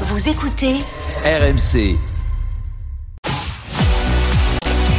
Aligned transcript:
Vous 0.00 0.28
écoutez 0.28 0.74
RMC. 1.24 1.96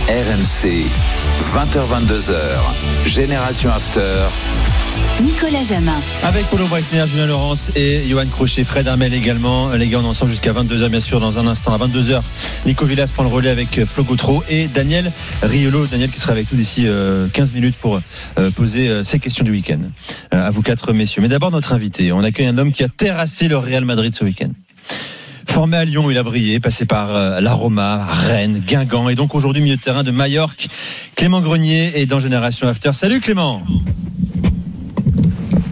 RMC. 0.07 0.87
20h22h. 1.53 2.33
Génération 3.05 3.71
After. 3.71 4.27
Nicolas 5.21 5.63
Jamin. 5.63 5.92
Avec 6.23 6.45
Paulo 6.45 6.66
Breitner, 6.67 7.03
Julien 7.08 7.27
Laurence 7.27 7.73
et 7.75 8.04
Johan 8.07 8.25
Crochet, 8.27 8.63
Fred 8.63 8.88
Armel 8.88 9.13
également. 9.13 9.68
Les 9.70 9.89
gars, 9.89 10.00
on 10.00 10.04
est 10.04 10.07
ensemble 10.07 10.31
jusqu'à 10.31 10.54
22h, 10.54 10.88
bien 10.88 11.02
sûr, 11.02 11.20
dans 11.20 11.39
un 11.39 11.48
instant. 11.48 11.73
À 11.73 11.77
22h, 11.77 12.21
Nico 12.66 12.86
Villas 12.86 13.12
prend 13.14 13.23
le 13.23 13.30
relais 13.30 13.50
avec 13.50 13.84
Flo 13.84 14.05
Gautreau 14.05 14.46
et 14.50 14.68
Daniel 14.68 15.12
Riolo. 15.41 15.88
Daniel 15.88 16.09
qui 16.09 16.21
sera 16.21 16.32
avec 16.32 16.50
nous 16.54 16.57
d'ici 16.57 16.88
15 17.34 17.52
minutes 17.52 17.75
pour 17.75 18.00
euh, 18.39 18.52
poser 18.52 18.88
euh, 18.88 19.04
ses 19.04 19.20
questions 19.20 19.43
du 19.43 19.52
week-end. 19.52 19.80
Euh, 20.34 20.48
à 20.48 20.52
vous 20.52 20.62
quatre, 20.62 20.93
messieurs. 20.93 21.21
Mais 21.21 21.27
d'abord, 21.27 21.52
notre 21.52 21.73
invité. 21.73 22.14
On 22.14 22.23
accueille 22.23 22.48
un 22.48 22.57
homme 22.57 22.71
qui 22.71 22.84
a 22.86 22.88
terrassé 22.88 23.50
le 23.50 23.57
Real 23.57 23.84
Madrid 23.84 24.16
ce 24.16 24.23
week-end. 24.23 24.52
Formé 25.55 25.77
à 25.77 25.85
Lyon, 25.85 26.11
il 26.11 26.17
a 26.17 26.23
brillé, 26.23 26.59
passé 26.59 26.85
par 26.85 27.16
euh, 27.16 27.39
la 27.39 27.53
Roma, 27.53 28.05
Rennes, 28.05 28.59
Guingamp 28.59 29.07
et 29.07 29.16
donc 29.16 29.35
aujourd'hui 29.35 29.61
milieu 29.61 29.77
de 29.77 29.81
terrain 29.81 30.03
de 30.03 30.11
Majorque. 30.11 30.67
Clément 31.16 31.39
Grenier 31.39 31.93
est 31.97 32.05
dans 32.05 32.20
Génération 32.20 32.67
After. 32.67 32.91
Salut 32.91 33.21
Clément 33.21 33.63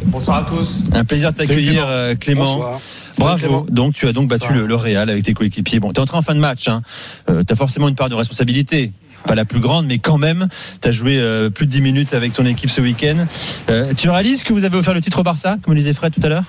Bonsoir 0.06 0.38
à 0.38 0.44
tous. 0.44 0.84
Un 0.94 1.04
plaisir 1.04 1.34
de 1.34 1.38
t'accueillir 1.38 1.84
Clément. 1.84 2.16
Clément. 2.18 2.56
Bonsoir. 2.56 2.80
Bravo. 3.18 3.38
Clément. 3.40 3.66
Donc 3.70 3.94
tu 3.94 4.08
as 4.08 4.14
donc 4.14 4.30
battu 4.30 4.54
le, 4.54 4.68
le 4.68 4.76
Real 4.76 5.10
avec 5.10 5.26
tes 5.26 5.34
coéquipiers. 5.34 5.82
Bon, 5.82 5.92
tu 5.92 5.96
es 5.96 6.00
entré 6.00 6.16
en 6.16 6.22
fin 6.22 6.34
de 6.34 6.40
match. 6.40 6.70
Hein. 6.70 6.82
tu 7.28 7.52
as 7.52 7.56
forcément 7.58 7.90
une 7.90 7.96
part 7.96 8.08
de 8.08 8.16
responsabilité. 8.16 8.94
Pas 9.28 9.36
la 9.36 9.44
plus 9.44 9.60
grande, 9.60 9.88
mais 9.88 9.98
quand 9.98 10.18
même, 10.18 10.48
tu 10.82 10.88
as 10.88 10.92
joué 10.92 11.18
euh, 11.18 11.50
plus 11.50 11.66
de 11.66 11.72
10 11.72 11.82
minutes 11.82 12.14
avec 12.14 12.32
ton 12.32 12.46
équipe 12.46 12.70
ce 12.70 12.80
week-end. 12.80 13.26
Euh, 13.70 13.94
tu 13.98 14.10
réalises 14.10 14.44
que 14.44 14.54
vous 14.54 14.64
avez 14.64 14.78
offert 14.78 14.94
le 14.94 15.02
titre 15.02 15.20
au 15.20 15.24
Barça, 15.24 15.58
comme 15.62 15.74
le 15.74 15.80
disait 15.82 15.94
Fred 15.94 16.14
tout 16.14 16.26
à 16.26 16.30
l'heure? 16.30 16.46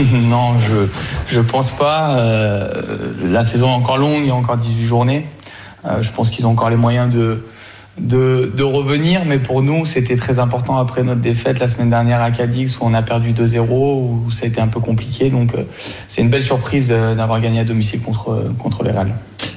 non, 0.28 0.58
je 0.58 0.86
je 1.26 1.40
pense 1.40 1.70
pas. 1.70 2.14
Euh, 2.14 3.12
la 3.24 3.44
saison 3.44 3.68
est 3.68 3.74
encore 3.74 3.98
longue, 3.98 4.20
il 4.22 4.28
y 4.28 4.30
a 4.30 4.34
encore 4.34 4.56
18 4.56 4.84
journées. 4.84 5.26
Euh, 5.84 6.02
je 6.02 6.10
pense 6.12 6.30
qu'ils 6.30 6.46
ont 6.46 6.50
encore 6.50 6.70
les 6.70 6.76
moyens 6.76 7.12
de, 7.12 7.42
de, 7.98 8.62
revenir, 8.62 9.24
mais 9.24 9.38
pour 9.38 9.62
nous, 9.62 9.86
c'était 9.86 10.16
très 10.16 10.38
important 10.38 10.76
après 10.78 11.02
notre 11.02 11.20
défaite 11.20 11.58
la 11.58 11.68
semaine 11.68 11.90
dernière 11.90 12.22
à 12.22 12.30
Cadix 12.30 12.78
où 12.78 12.84
on 12.84 12.94
a 12.94 13.02
perdu 13.02 13.32
2-0, 13.32 13.68
où 13.68 14.30
ça 14.30 14.44
a 14.44 14.48
été 14.48 14.60
un 14.60 14.68
peu 14.68 14.80
compliqué. 14.80 15.30
Donc, 15.30 15.54
euh, 15.54 15.62
c'est 16.08 16.20
une 16.20 16.28
belle 16.28 16.42
surprise 16.42 16.88
d'avoir 16.88 17.40
gagné 17.40 17.60
à 17.60 17.64
domicile 17.64 18.00
contre, 18.00 18.52
contre 18.58 18.82
les 18.82 18.90
Real. 18.90 19.14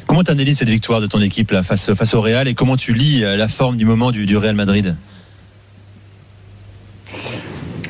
Comment 0.08 0.24
tu 0.24 0.32
analyses 0.32 0.60
cette 0.60 0.70
victoire 0.70 1.02
de 1.02 1.08
ton 1.08 1.22
équipe 1.22 1.54
face, 1.62 1.94
face 1.94 2.14
au 2.14 2.22
Real 2.22 2.48
et 2.48 2.54
comment 2.54 2.78
tu 2.78 2.94
lis 2.94 3.22
la 3.22 3.48
forme 3.48 3.78
du 3.78 3.86
moment 3.86 4.12
du, 4.12 4.26
du 4.26 4.38
Real 4.38 4.56
Madrid? 4.56 4.96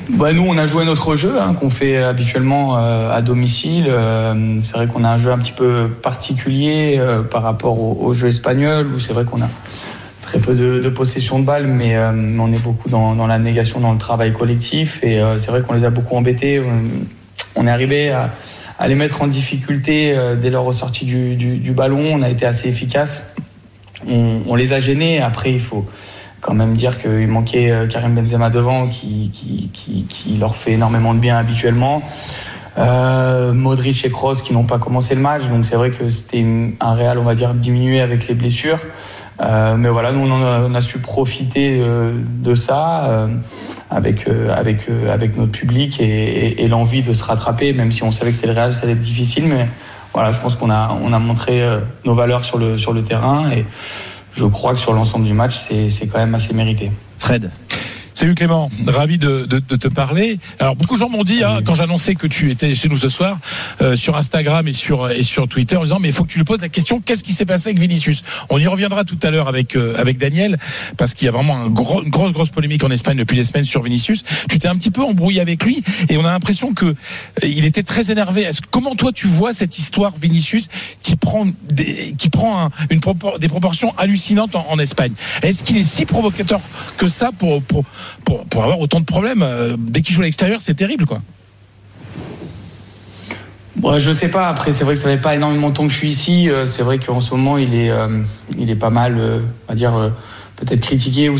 Bah, 0.09 0.33
nous, 0.33 0.43
on 0.45 0.57
a 0.57 0.65
joué 0.65 0.83
notre 0.83 1.15
jeu 1.15 1.39
hein, 1.39 1.53
qu'on 1.53 1.69
fait 1.69 1.97
habituellement 1.97 2.77
euh, 2.77 3.15
à 3.15 3.21
domicile. 3.21 3.85
Euh, 3.87 4.57
c'est 4.61 4.73
vrai 4.73 4.87
qu'on 4.87 5.03
a 5.03 5.09
un 5.09 5.17
jeu 5.17 5.31
un 5.31 5.37
petit 5.37 5.53
peu 5.53 5.87
particulier 6.01 6.95
euh, 6.97 7.21
par 7.21 7.41
rapport 7.41 7.79
au, 7.79 8.13
jeu 8.13 8.27
espagnol, 8.27 8.87
où 8.93 8.99
c'est 8.99 9.13
vrai 9.13 9.23
qu'on 9.23 9.41
a 9.41 9.49
très 10.21 10.39
peu 10.39 10.55
de, 10.55 10.89
possession 10.89 11.39
de 11.39 11.45
balles, 11.45 11.67
mais, 11.67 11.97
on 11.97 12.51
est 12.51 12.61
beaucoup 12.61 12.89
dans, 12.89 13.27
la 13.27 13.39
négation, 13.39 13.79
dans 13.79 13.93
le 13.93 13.97
travail 13.97 14.33
collectif. 14.33 15.01
Et 15.03 15.21
c'est 15.37 15.51
vrai 15.51 15.61
qu'on 15.61 15.73
les 15.73 15.85
a 15.85 15.89
beaucoup 15.89 16.15
embêtés. 16.15 16.61
On, 17.55 17.67
est 17.67 17.69
arrivé 17.69 18.11
à, 18.11 18.87
les 18.87 18.95
mettre 18.95 19.21
en 19.21 19.27
difficulté 19.27 20.17
dès 20.41 20.49
leur 20.49 20.63
ressortie 20.63 21.05
du, 21.05 21.71
ballon. 21.71 22.03
On 22.13 22.21
a 22.21 22.29
été 22.29 22.45
assez 22.45 22.67
efficace. 22.67 23.23
On 24.07 24.55
les 24.55 24.73
a 24.73 24.79
gênés. 24.79 25.21
Après, 25.21 25.51
il 25.51 25.61
faut 25.61 25.85
quand 26.43 26.53
même 26.53 26.75
dire 26.75 26.99
qu'il 26.99 27.27
manquait 27.27 27.71
euh, 27.71 27.87
Karim 27.87 28.13
Benzema 28.13 28.49
devant 28.49 28.85
qui, 28.85 29.31
qui, 29.33 30.05
qui, 30.07 30.37
leur 30.37 30.55
fait 30.55 30.73
énormément 30.73 31.13
de 31.13 31.19
bien 31.19 31.37
habituellement. 31.37 32.03
Euh, 32.77 33.53
Modric 33.53 34.05
et 34.05 34.11
Kroos 34.11 34.35
qui 34.35 34.51
n'ont 34.53 34.65
pas 34.65 34.77
commencé 34.77 35.15
le 35.15 35.21
match, 35.21 35.43
donc 35.47 35.63
c'est 35.63 35.75
vrai 35.75 35.91
que 35.91 36.09
c'était 36.09 36.45
un 36.79 36.93
Real, 36.93 37.17
on 37.17 37.23
va 37.23 37.33
dire, 37.33 37.53
diminué 37.53 38.01
avec 38.01 38.27
les 38.27 38.33
blessures. 38.35 38.79
Euh, 39.41 39.75
mais 39.77 39.89
voilà, 39.89 40.11
nous 40.11 40.29
on, 40.29 40.75
a, 40.75 40.81
su 40.81 40.99
profiter 40.99 41.81
de 41.81 42.55
ça 42.55 43.27
avec, 43.89 44.27
avec, 44.27 44.87
avec 45.11 45.37
notre 45.37 45.51
public 45.51 45.99
et, 45.99 46.61
et- 46.63 46.67
l'envie 46.67 47.01
de 47.01 47.13
se 47.13 47.23
rattraper, 47.23 47.73
même 47.73 47.91
si 47.91 48.03
on 48.03 48.11
savait 48.11 48.31
que 48.31 48.35
c'était 48.35 48.47
le 48.47 48.53
Real, 48.53 48.73
ça 48.73 48.83
allait 48.83 48.93
être 48.93 48.99
difficile. 48.99 49.45
Mais 49.47 49.67
voilà, 50.13 50.31
je 50.31 50.39
pense 50.39 50.55
qu'on 50.55 50.69
a, 50.69 50.95
on 51.03 51.13
a 51.13 51.19
montré 51.19 51.63
nos 52.05 52.15
valeurs 52.15 52.43
sur 52.43 52.57
le, 52.57 52.77
sur 52.77 52.91
le 52.93 53.03
terrain 53.03 53.49
et 53.51 53.65
je 54.33 54.45
crois 54.45 54.73
que 54.73 54.79
sur 54.79 54.93
l'ensemble 54.93 55.25
du 55.25 55.33
match, 55.33 55.55
c'est 55.55 56.07
quand 56.07 56.19
même 56.19 56.35
assez 56.35 56.53
mérité. 56.53 56.91
Fred 57.19 57.51
Salut 58.23 58.35
Clément, 58.35 58.71
ravi 58.87 59.17
de, 59.17 59.45
de- 59.45 59.59
de 59.59 59.75
te 59.75 59.89
parler. 59.89 60.39
Alors 60.57 60.77
beaucoup 60.77 60.93
de 60.93 60.99
gens 61.01 61.09
m'ont 61.09 61.25
dit 61.25 61.43
hein, 61.43 61.59
quand 61.65 61.73
j'annonçais 61.75 62.15
que 62.15 62.25
tu 62.25 62.51
étais 62.51 62.73
chez 62.73 62.87
nous 62.87 62.97
ce 62.97 63.09
soir 63.09 63.37
euh, 63.81 63.97
sur 63.97 64.15
Instagram 64.15 64.65
et 64.65 64.71
sur 64.71 65.11
et 65.11 65.23
sur 65.23 65.45
Twitter 65.49 65.75
en 65.75 65.83
disant 65.83 65.97
mais 65.99 66.07
il 66.07 66.13
faut 66.13 66.23
que 66.23 66.29
tu 66.31 66.37
lui 66.37 66.45
poses 66.45 66.61
la 66.61 66.69
question 66.69 67.01
qu'est-ce 67.01 67.21
qui 67.21 67.33
s'est 67.33 67.45
passé 67.45 67.67
avec 67.67 67.79
Vinicius? 67.79 68.23
On 68.49 68.59
y 68.59 68.65
reviendra 68.67 69.03
tout 69.03 69.17
à 69.23 69.29
l'heure 69.29 69.49
avec 69.49 69.75
euh, 69.75 69.95
avec 69.97 70.19
Daniel 70.19 70.57
parce 70.95 71.13
qu'il 71.15 71.25
y 71.25 71.27
a 71.27 71.33
vraiment 71.33 71.57
un 71.57 71.67
gros, 71.67 72.01
une 72.01 72.11
grosse 72.11 72.31
grosse 72.31 72.49
polémique 72.49 72.85
en 72.85 72.91
Espagne 72.91 73.17
depuis 73.17 73.35
des 73.35 73.43
semaines 73.43 73.65
sur 73.65 73.81
Vinicius. 73.81 74.23
Tu 74.49 74.57
t'es 74.57 74.69
un 74.69 74.77
petit 74.77 74.91
peu 74.91 75.03
embrouillé 75.03 75.41
avec 75.41 75.61
lui 75.65 75.83
et 76.07 76.15
on 76.15 76.23
a 76.25 76.31
l'impression 76.31 76.73
que 76.73 76.85
euh, 76.85 76.93
il 77.43 77.65
était 77.65 77.83
très 77.83 78.09
énervé. 78.09 78.43
Est-ce 78.43 78.61
comment 78.71 78.95
toi 78.95 79.11
tu 79.11 79.27
vois 79.27 79.51
cette 79.51 79.77
histoire 79.77 80.13
Vinicius 80.17 80.69
qui 81.01 81.17
prend 81.17 81.45
des, 81.69 82.15
qui 82.17 82.29
prend 82.29 82.67
un- 82.67 82.69
une 82.89 83.01
propor- 83.01 83.37
des 83.37 83.49
proportions 83.49 83.93
hallucinantes 83.97 84.55
en, 84.55 84.65
en 84.69 84.79
Espagne? 84.79 85.11
Est-ce 85.41 85.61
qu'il 85.65 85.75
est 85.75 85.83
si 85.83 86.05
provocateur 86.05 86.61
que 86.97 87.09
ça 87.09 87.31
pour 87.37 87.61
pour 87.61 87.83
pour, 88.25 88.63
avoir 88.63 88.79
autant 88.79 88.99
de 88.99 89.05
problèmes 89.05 89.41
euh, 89.43 89.75
dès 89.77 90.01
qu'il 90.01 90.15
joue 90.15 90.21
à 90.21 90.25
l'extérieur 90.25 90.61
c'est 90.61 90.75
terrible 90.75 91.05
quoi. 91.05 91.19
Bon, 93.75 93.97
je 93.97 94.11
sais 94.11 94.29
pas. 94.29 94.47
Après, 94.47 94.71
c'est 94.71 94.83
vrai 94.83 94.93
que 94.93 94.99
ça 94.99 95.09
fait 95.09 95.17
pas 95.17 95.33
énormément 95.35 95.69
de 95.69 95.73
temps 95.73 95.87
que 95.87 95.91
je 95.91 95.97
suis 95.97 96.09
ici. 96.09 96.49
Euh, 96.49 96.65
C'est 96.65 96.83
vrai 96.83 96.99
qu'en 96.99 97.19
ce 97.19 97.31
moment, 97.31 97.57
il 97.57 97.73
est, 97.73 97.89
euh, 97.89 98.21
il 98.57 98.69
est 98.69 98.75
pas 98.75 98.91
mal, 98.91 99.15
euh, 99.17 99.39
dire, 99.73 100.11
peut-être 100.55 100.81
critiqué 100.81 101.29
ou, 101.29 101.37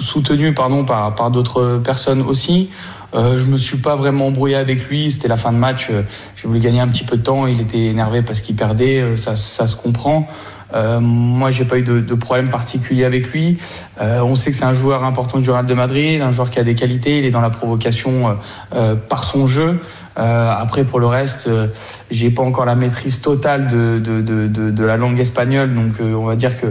soutenu, 0.00 0.54
pardon, 0.54 0.84
par, 0.84 1.14
par 1.14 1.30
d'autres 1.30 1.80
personnes 1.84 2.22
aussi. 2.22 2.70
Je 3.14 3.44
me 3.44 3.58
suis 3.58 3.76
pas 3.76 3.94
vraiment 3.94 4.28
embrouillé 4.28 4.56
avec 4.56 4.88
lui. 4.88 5.12
C'était 5.12 5.28
la 5.28 5.36
fin 5.36 5.52
de 5.52 5.58
match. 5.58 5.90
J'ai 6.34 6.48
voulu 6.48 6.60
gagner 6.60 6.80
un 6.80 6.88
petit 6.88 7.04
peu 7.04 7.18
de 7.18 7.22
temps. 7.22 7.46
Il 7.46 7.60
était 7.60 7.84
énervé 7.84 8.22
parce 8.22 8.40
qu'il 8.40 8.56
perdait. 8.56 9.16
Ça, 9.16 9.36
ça 9.36 9.66
se 9.66 9.76
comprend. 9.76 10.26
Euh, 10.74 11.00
moi, 11.00 11.50
j'ai 11.50 11.64
pas 11.64 11.78
eu 11.78 11.82
de, 11.82 12.00
de 12.00 12.14
problème 12.14 12.48
particulier 12.50 13.04
avec 13.04 13.28
lui. 13.28 13.58
Euh, 14.00 14.20
on 14.20 14.34
sait 14.34 14.50
que 14.50 14.56
c'est 14.56 14.64
un 14.64 14.74
joueur 14.74 15.04
important 15.04 15.38
du 15.38 15.50
Real 15.50 15.66
de 15.66 15.74
Madrid, 15.74 16.20
un 16.20 16.30
joueur 16.30 16.50
qui 16.50 16.58
a 16.58 16.64
des 16.64 16.74
qualités. 16.74 17.18
Il 17.18 17.24
est 17.24 17.30
dans 17.30 17.40
la 17.40 17.50
provocation 17.50 18.28
euh, 18.28 18.32
euh, 18.74 18.94
par 18.94 19.24
son 19.24 19.46
jeu. 19.46 19.80
Euh, 20.18 20.52
après, 20.54 20.84
pour 20.84 21.00
le 21.00 21.06
reste, 21.06 21.46
euh, 21.46 21.68
j'ai 22.10 22.30
pas 22.30 22.42
encore 22.42 22.64
la 22.64 22.74
maîtrise 22.74 23.20
totale 23.20 23.66
de, 23.66 23.98
de, 23.98 24.20
de, 24.20 24.70
de, 24.70 24.84
la 24.84 24.96
langue 24.96 25.18
espagnole, 25.18 25.74
donc 25.74 25.94
on 26.00 26.24
va 26.24 26.36
dire 26.36 26.60
que 26.60 26.66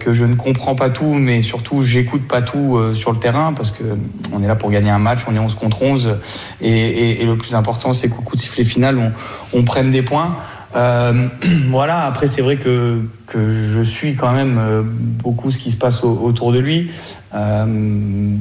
que 0.00 0.14
je 0.14 0.24
ne 0.24 0.34
comprends 0.34 0.74
pas 0.74 0.88
tout, 0.88 1.12
mais 1.12 1.42
surtout 1.42 1.82
j'écoute 1.82 2.26
pas 2.26 2.40
tout 2.40 2.80
sur 2.94 3.12
le 3.12 3.18
terrain 3.18 3.52
parce 3.52 3.70
que 3.70 3.84
on 4.32 4.42
est 4.42 4.46
là 4.46 4.56
pour 4.56 4.70
gagner 4.70 4.88
un 4.88 4.98
match, 4.98 5.20
on 5.28 5.34
est 5.34 5.38
11 5.38 5.56
contre 5.56 5.82
11, 5.82 6.16
et, 6.62 6.70
et, 6.70 7.22
et 7.22 7.26
le 7.26 7.36
plus 7.36 7.54
important 7.54 7.92
c'est 7.92 8.08
qu'au 8.08 8.22
coup 8.22 8.34
de 8.34 8.40
sifflet 8.40 8.64
final, 8.64 8.96
on, 8.96 9.12
on 9.52 9.64
prenne 9.64 9.90
des 9.90 10.00
points. 10.00 10.34
Euh, 10.76 11.28
voilà, 11.70 12.04
après 12.04 12.26
c'est 12.26 12.42
vrai 12.42 12.56
que, 12.56 13.00
que 13.26 13.50
je 13.50 13.80
suis 13.80 14.14
quand 14.14 14.32
même 14.32 14.58
euh, 14.58 14.82
beaucoup 14.84 15.50
ce 15.50 15.58
qui 15.58 15.70
se 15.70 15.76
passe 15.76 16.04
au- 16.04 16.18
autour 16.22 16.52
de 16.52 16.58
lui. 16.58 16.90
Euh, 17.34 17.66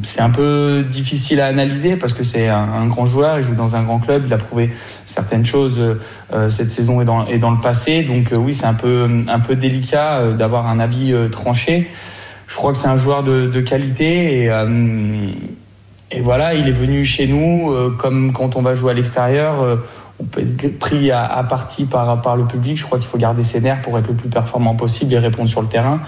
c'est 0.03 0.21
un 0.21 0.29
peu 0.29 0.83
difficile 0.89 1.41
à 1.41 1.47
analyser 1.47 1.95
parce 1.95 2.13
que 2.13 2.23
c'est 2.23 2.47
un, 2.47 2.85
grand 2.87 3.05
joueur, 3.05 3.37
il 3.39 3.43
joue 3.43 3.55
dans 3.55 3.75
un 3.75 3.83
grand 3.83 3.99
club, 3.99 4.23
il 4.25 4.33
a 4.33 4.37
prouvé 4.37 4.71
certaines 5.05 5.45
choses 5.45 5.81
cette 6.49 6.71
saison 6.71 7.01
et 7.01 7.05
dans, 7.37 7.51
le 7.51 7.61
passé. 7.61 8.03
Donc 8.03 8.31
oui, 8.33 8.55
c'est 8.55 8.66
un 8.66 8.73
peu, 8.73 9.07
un 9.27 9.39
peu 9.39 9.55
délicat 9.55 10.31
d'avoir 10.31 10.67
un 10.67 10.79
avis 10.79 11.13
tranché. 11.31 11.89
Je 12.47 12.55
crois 12.55 12.71
que 12.71 12.77
c'est 12.77 12.87
un 12.87 12.95
joueur 12.95 13.23
de, 13.23 13.59
qualité 13.59 14.49
et, 16.09 16.21
voilà, 16.21 16.53
il 16.53 16.69
est 16.69 16.71
venu 16.71 17.03
chez 17.03 17.27
nous 17.27 17.73
comme 17.97 18.31
quand 18.31 18.55
on 18.55 18.61
va 18.61 18.73
jouer 18.73 18.91
à 18.91 18.93
l'extérieur. 18.93 19.79
On 20.19 20.23
peut 20.25 20.41
être 20.41 20.79
pris 20.79 21.11
à, 21.11 21.25
à 21.25 21.43
partie 21.43 21.85
par, 21.85 22.22
par 22.22 22.35
le 22.35 22.46
public. 22.46 22.78
Je 22.78 22.84
crois 22.85 22.97
qu'il 22.97 23.08
faut 23.08 23.17
garder 23.17 23.43
ses 23.43 23.61
nerfs 23.61 23.81
pour 23.81 23.97
être 23.99 24.08
le 24.08 24.14
plus 24.16 24.29
performant 24.29 24.75
possible 24.75 25.14
et 25.14 25.19
répondre 25.19 25.49
sur 25.49 25.61
le 25.61 25.67
terrain. 25.67 25.99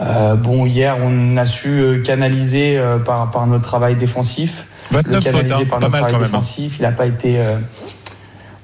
Euh, 0.00 0.34
bon, 0.34 0.66
hier, 0.66 0.96
on 1.02 1.36
a 1.36 1.46
su 1.46 1.68
euh, 1.80 2.02
canaliser 2.02 2.76
euh, 2.76 2.98
par, 2.98 3.30
par 3.30 3.46
notre 3.46 3.64
travail 3.64 3.94
défensif. 3.94 4.66
Le 4.90 4.96
29 4.98 5.24
fautes, 5.24 5.50
hein, 5.52 5.64
par 5.68 5.80
notre 5.80 5.92
travail 5.96 6.14
hein. 6.14 6.18
défensif. 6.22 6.76
Il 6.78 6.82
n'a 6.82 6.90
pas 6.92 7.06
été. 7.06 7.38
euh, 7.38 7.56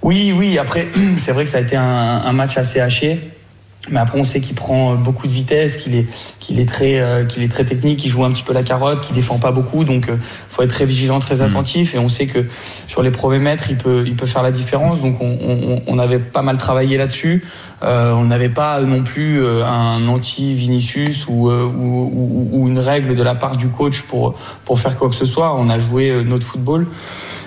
Oui, 0.02 0.34
oui. 0.36 0.58
Après, 0.58 0.88
c'est 1.16 1.32
vrai 1.32 1.44
que 1.44 1.50
ça 1.50 1.58
a 1.58 1.60
été 1.62 1.76
un, 1.76 1.84
un 1.84 2.32
match 2.32 2.58
assez 2.58 2.80
haché. 2.80 3.30
Mais 3.90 3.98
après, 3.98 4.18
on 4.18 4.22
sait 4.22 4.40
qu'il 4.40 4.54
prend 4.54 4.94
beaucoup 4.94 5.26
de 5.26 5.32
vitesse, 5.32 5.76
qu'il 5.76 5.96
est, 5.96 6.06
qu'il 6.38 6.60
est 6.60 6.68
très, 6.68 7.00
euh, 7.00 7.24
qu'il 7.24 7.42
est 7.42 7.48
très 7.48 7.64
technique, 7.64 7.98
qu'il 7.98 8.12
joue 8.12 8.24
un 8.24 8.30
petit 8.30 8.44
peu 8.44 8.52
la 8.52 8.62
carotte, 8.62 9.00
qu'il 9.00 9.16
défend 9.16 9.38
pas 9.38 9.50
beaucoup. 9.50 9.82
Donc, 9.82 10.08
euh, 10.08 10.16
faut 10.50 10.62
être 10.62 10.70
très 10.70 10.86
vigilant, 10.86 11.18
très 11.18 11.40
Hmm. 11.40 11.46
attentif. 11.46 11.94
Et 11.96 11.98
on 11.98 12.08
sait 12.08 12.26
que 12.28 12.46
sur 12.86 13.02
les 13.02 13.10
premiers 13.10 13.40
mètres, 13.40 13.64
il 13.70 13.76
peut, 13.76 14.04
il 14.06 14.14
peut 14.14 14.26
faire 14.26 14.44
la 14.44 14.52
différence. 14.52 15.00
Donc, 15.00 15.20
on, 15.20 15.36
on, 15.42 15.82
on 15.88 15.98
avait 15.98 16.20
pas 16.20 16.42
mal 16.42 16.58
travaillé 16.58 16.96
là-dessus. 16.96 17.44
Euh, 17.82 18.12
on 18.12 18.22
n'avait 18.26 18.48
pas 18.48 18.80
non 18.82 19.02
plus 19.02 19.42
euh, 19.42 19.64
un 19.64 20.06
anti-Vinicius 20.06 21.26
ou, 21.28 21.50
euh, 21.50 21.64
ou, 21.64 22.08
ou, 22.14 22.48
ou 22.52 22.68
une 22.68 22.78
règle 22.78 23.16
de 23.16 23.22
la 23.24 23.34
part 23.34 23.56
du 23.56 23.66
coach 23.66 24.02
pour, 24.02 24.38
pour 24.64 24.78
faire 24.78 24.96
quoi 24.96 25.08
que 25.08 25.16
ce 25.16 25.26
soit. 25.26 25.56
On 25.56 25.68
a 25.68 25.80
joué 25.80 26.10
euh, 26.10 26.22
notre 26.22 26.46
football. 26.46 26.86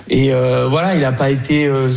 Et 0.10 0.34
euh, 0.34 0.68
voilà, 0.70 0.96
il 0.96 1.00
n'a 1.02 1.14
pas 1.14 1.30
été 1.30 1.66
euh, 1.66 1.90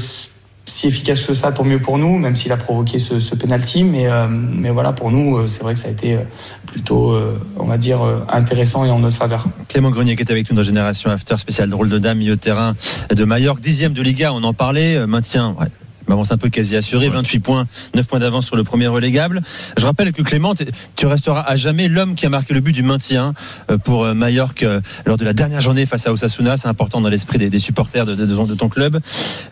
si 0.69 0.87
efficace 0.87 1.25
que 1.25 1.35
ça, 1.35 1.53
tant 1.53 1.65
mieux 1.65 1.81
pour 1.81 1.99
nous, 1.99 2.19
même 2.19 2.37
s'il 2.37 2.53
a 2.53 2.57
provoqué 2.57 2.99
ce, 2.99 3.21
ce 3.21 3.35
penalty. 3.35 3.85
Mais, 3.85 4.07
euh, 4.07 4.29
mais 4.29 4.71
voilà, 4.71 4.93
pour 4.93 5.11
nous, 5.11 5.37
euh, 5.37 5.47
c'est 5.47 5.63
vrai 5.63 5.75
que 5.75 5.81
ça 5.81 5.89
a 5.89 5.91
été 5.91 6.15
euh, 6.15 6.21
plutôt, 6.67 7.17
on 7.57 7.65
va 7.65 7.79
dire, 7.79 8.01
intéressant 8.29 8.85
et 8.85 8.91
en 8.91 8.99
notre 8.99 9.17
faveur. 9.17 9.47
Clément 9.69 9.91
Grenier 9.91 10.17
qui 10.17 10.23
est 10.23 10.31
avec 10.31 10.51
nous 10.51 10.57
dans 10.57 10.63
Génération 10.63 11.11
After, 11.11 11.39
spécial 11.39 11.71
drôle 11.71 11.89
de 11.89 11.99
dame, 11.99 12.19
milieu 12.19 12.37
terrain 12.37 12.75
de 13.11 13.25
Mallorca, 13.25 13.63
dixième 13.63 13.95
de 13.95 14.03
Liga, 14.03 14.35
on 14.35 14.45
en 14.45 14.53
parlait, 14.53 15.07
maintien, 15.07 15.57
ouais. 15.59 15.69
Avance 16.15 16.33
un 16.33 16.39
peu 16.39 16.49
quasi 16.49 16.77
assuré, 16.77 17.09
28 17.09 17.39
points, 17.41 17.67
9 17.95 18.07
points 18.07 18.19
d'avance 18.19 18.47
sur 18.47 18.57
le 18.57 18.65
premier 18.65 18.87
relégable. 18.87 19.43
Je 19.77 19.85
rappelle 19.85 20.13
que 20.13 20.23
Clément, 20.23 20.55
tu 20.97 21.07
resteras 21.07 21.43
à 21.43 21.57
jamais 21.57 21.89
l'homme 21.89 22.15
qui 22.15 22.27
a 22.27 22.29
marqué 22.29 22.55
le 22.55 22.61
but 22.61 22.73
du 22.73 22.83
maintien 22.83 23.35
euh, 23.71 23.79
pour 23.79 24.05
euh, 24.05 24.15
Mallorca 24.15 24.67
euh, 24.67 24.81
lors 25.07 25.17
de 25.17 25.25
la 25.25 25.33
dernière 25.33 25.61
journée 25.61 25.87
face 25.87 26.07
à 26.07 26.13
Osasuna. 26.13 26.57
C'est 26.57 26.69
important 26.69 27.01
dans 27.01 27.09
l'esprit 27.09 27.39
des, 27.39 27.51
des 27.51 27.59
supporters 27.59 28.07
de, 28.07 28.15
de- 28.15 28.27
de 28.27 28.55
ton- 28.55 28.69
club. 28.69 29.01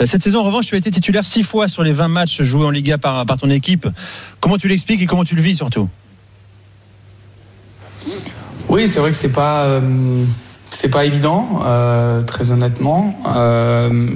Cette 0.05 0.23
saison, 0.23 0.41
en 0.41 0.45
revanche, 0.45 0.67
tu 0.67 0.75
as 0.75 0.79
été 0.79 0.91
titulaire 0.91 1.25
6 1.25 1.43
fois 1.43 1.69
sur 1.69 1.83
les 1.83 1.93
20 1.93 2.09
matchs 2.09 2.43
joués 2.43 2.65
en 2.67 2.71
Liga 2.71 2.99
par, 2.99 3.25
par 3.27 3.39
ton 3.39 3.49
équipe. 3.51 3.89
Comment 4.41 4.59
tu 4.59 4.69
l'expliques 4.69 5.01
et 5.03 5.07
comment 5.07 5.25
tu 5.25 5.35
le 5.35 5.43
vis 5.43 5.57
surtout? 5.57 5.89
Oui, 8.69 8.89
c'est 8.89 9.01
vrai 9.01 9.11
que 9.11 9.17
c'est 9.17 9.33
pas 9.33 9.65
euh, 9.65 10.25
c'est 10.77 10.91
pas 10.91 11.07
évident, 11.07 11.63
euh, 11.65 12.21
très 12.23 12.51
honnêtement. 12.51 13.19
Euh, 13.35 14.11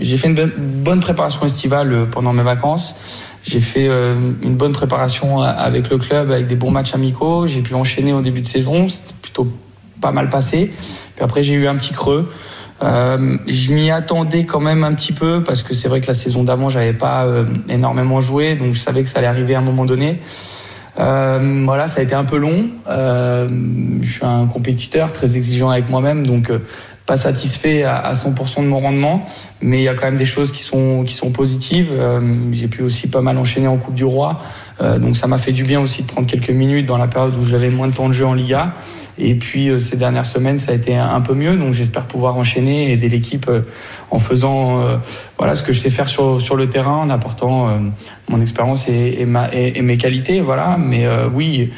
j'ai 0.00 0.16
fait 0.16 0.28
une 0.28 0.50
bonne- 0.82 1.00
préparation 1.00 1.44
estivale 1.44 1.92
euh, 1.92 2.04
pendant 2.06 2.32
mes 2.32 2.42
vacances. 2.42 2.96
J'ai 3.42 3.60
fait 3.60 3.86
euh, 3.86 4.14
une 4.42 4.56
bonne 4.56 4.72
préparation 4.72 5.42
avec 5.42 5.90
le 5.90 5.98
club, 5.98 6.30
avec 6.30 6.46
des 6.46 6.56
bons 6.56 6.70
matchs 6.70 6.94
amicaux. 6.94 7.46
J'ai 7.46 7.60
pu 7.60 7.74
enchaîner 7.74 8.14
au 8.14 8.22
début 8.22 8.40
de 8.40 8.46
saison, 8.46 8.88
c'était 8.88 9.12
plutôt 9.20 9.46
pas 10.00 10.10
mal 10.10 10.30
passé. 10.30 10.72
Puis 11.16 11.22
après, 11.22 11.42
j'ai 11.42 11.52
eu 11.52 11.68
un 11.68 11.76
petit 11.76 11.92
creux. 11.92 12.32
Euh, 12.82 13.36
je 13.46 13.74
m'y 13.74 13.90
attendais 13.90 14.46
quand 14.46 14.60
même 14.60 14.84
un 14.84 14.94
petit 14.94 15.12
peu 15.12 15.44
parce 15.44 15.62
que 15.62 15.74
c'est 15.74 15.88
vrai 15.88 16.00
que 16.00 16.06
la 16.06 16.14
saison 16.14 16.44
d'avant, 16.44 16.70
j'avais 16.70 16.94
pas 16.94 17.24
euh, 17.26 17.44
énormément 17.68 18.22
joué, 18.22 18.56
donc 18.56 18.72
je 18.72 18.80
savais 18.80 19.02
que 19.02 19.10
ça 19.10 19.18
allait 19.18 19.28
arriver 19.28 19.54
à 19.54 19.58
un 19.58 19.62
moment 19.62 19.84
donné. 19.84 20.18
Euh, 20.98 21.62
voilà, 21.64 21.88
ça 21.88 22.00
a 22.00 22.02
été 22.02 22.14
un 22.14 22.24
peu 22.24 22.38
long. 22.38 22.68
Euh, 22.88 23.48
je 24.02 24.10
suis 24.10 24.24
un 24.24 24.46
compétiteur 24.46 25.12
très 25.12 25.36
exigeant 25.36 25.70
avec 25.70 25.90
moi-même, 25.90 26.26
donc 26.26 26.50
euh, 26.50 26.58
pas 27.04 27.16
satisfait 27.16 27.82
à, 27.82 27.98
à 27.98 28.12
100% 28.14 28.62
de 28.62 28.68
mon 28.68 28.78
rendement, 28.78 29.26
mais 29.60 29.80
il 29.80 29.84
y 29.84 29.88
a 29.88 29.94
quand 29.94 30.06
même 30.06 30.16
des 30.16 30.24
choses 30.24 30.52
qui 30.52 30.62
sont 30.62 31.04
qui 31.04 31.14
sont 31.14 31.30
positives. 31.30 31.90
Euh, 31.92 32.20
J'ai 32.52 32.68
pu 32.68 32.82
aussi 32.82 33.08
pas 33.08 33.20
mal 33.20 33.36
enchaîner 33.38 33.68
en 33.68 33.76
Coupe 33.76 33.94
du 33.94 34.04
Roi, 34.04 34.40
donc 34.80 35.16
ça 35.16 35.26
m'a 35.26 35.38
fait 35.38 35.52
du 35.52 35.64
bien 35.64 35.80
aussi 35.80 36.02
de 36.02 36.06
prendre 36.06 36.26
quelques 36.26 36.50
minutes 36.50 36.86
dans 36.86 36.98
la 36.98 37.06
période 37.06 37.34
où 37.40 37.46
j'avais 37.46 37.70
moins 37.70 37.88
de 37.88 37.94
temps 37.94 38.08
de 38.08 38.12
jeu 38.12 38.26
en 38.26 38.34
Liga. 38.34 38.74
Et 39.18 39.34
puis 39.34 39.68
euh, 39.68 39.78
ces 39.78 39.96
dernières 39.96 40.26
semaines, 40.26 40.58
ça 40.58 40.72
a 40.72 40.74
été 40.74 40.94
un, 40.96 41.20
peu 41.20 41.34
mieux, 41.34 41.56
donc 41.56 41.72
j'espère 41.72 42.04
pouvoir 42.04 42.36
enchaîner 42.36 42.90
et 42.90 42.92
aider 42.92 43.08
l'équipe 43.08 43.48
euh, 43.48 43.62
en 44.10 44.18
faisant 44.18 44.82
euh, 44.82 44.96
voilà 45.38 45.54
ce 45.54 45.62
que 45.62 45.72
je 45.72 45.80
sais 45.80 45.90
faire 45.90 46.08
sur 46.08 46.40
sur 46.40 46.56
le 46.56 46.68
terrain, 46.68 46.96
en 46.96 47.10
apportant 47.10 47.68
euh, 47.68 47.78
mon 48.28 48.40
expérience 48.40 48.88
et, 48.88 49.24
mes 49.24 49.96
qualités, 49.96 50.40
voilà. 50.40 50.76
Mais 50.78 51.06
euh, 51.06 51.28
oui, 51.32 51.70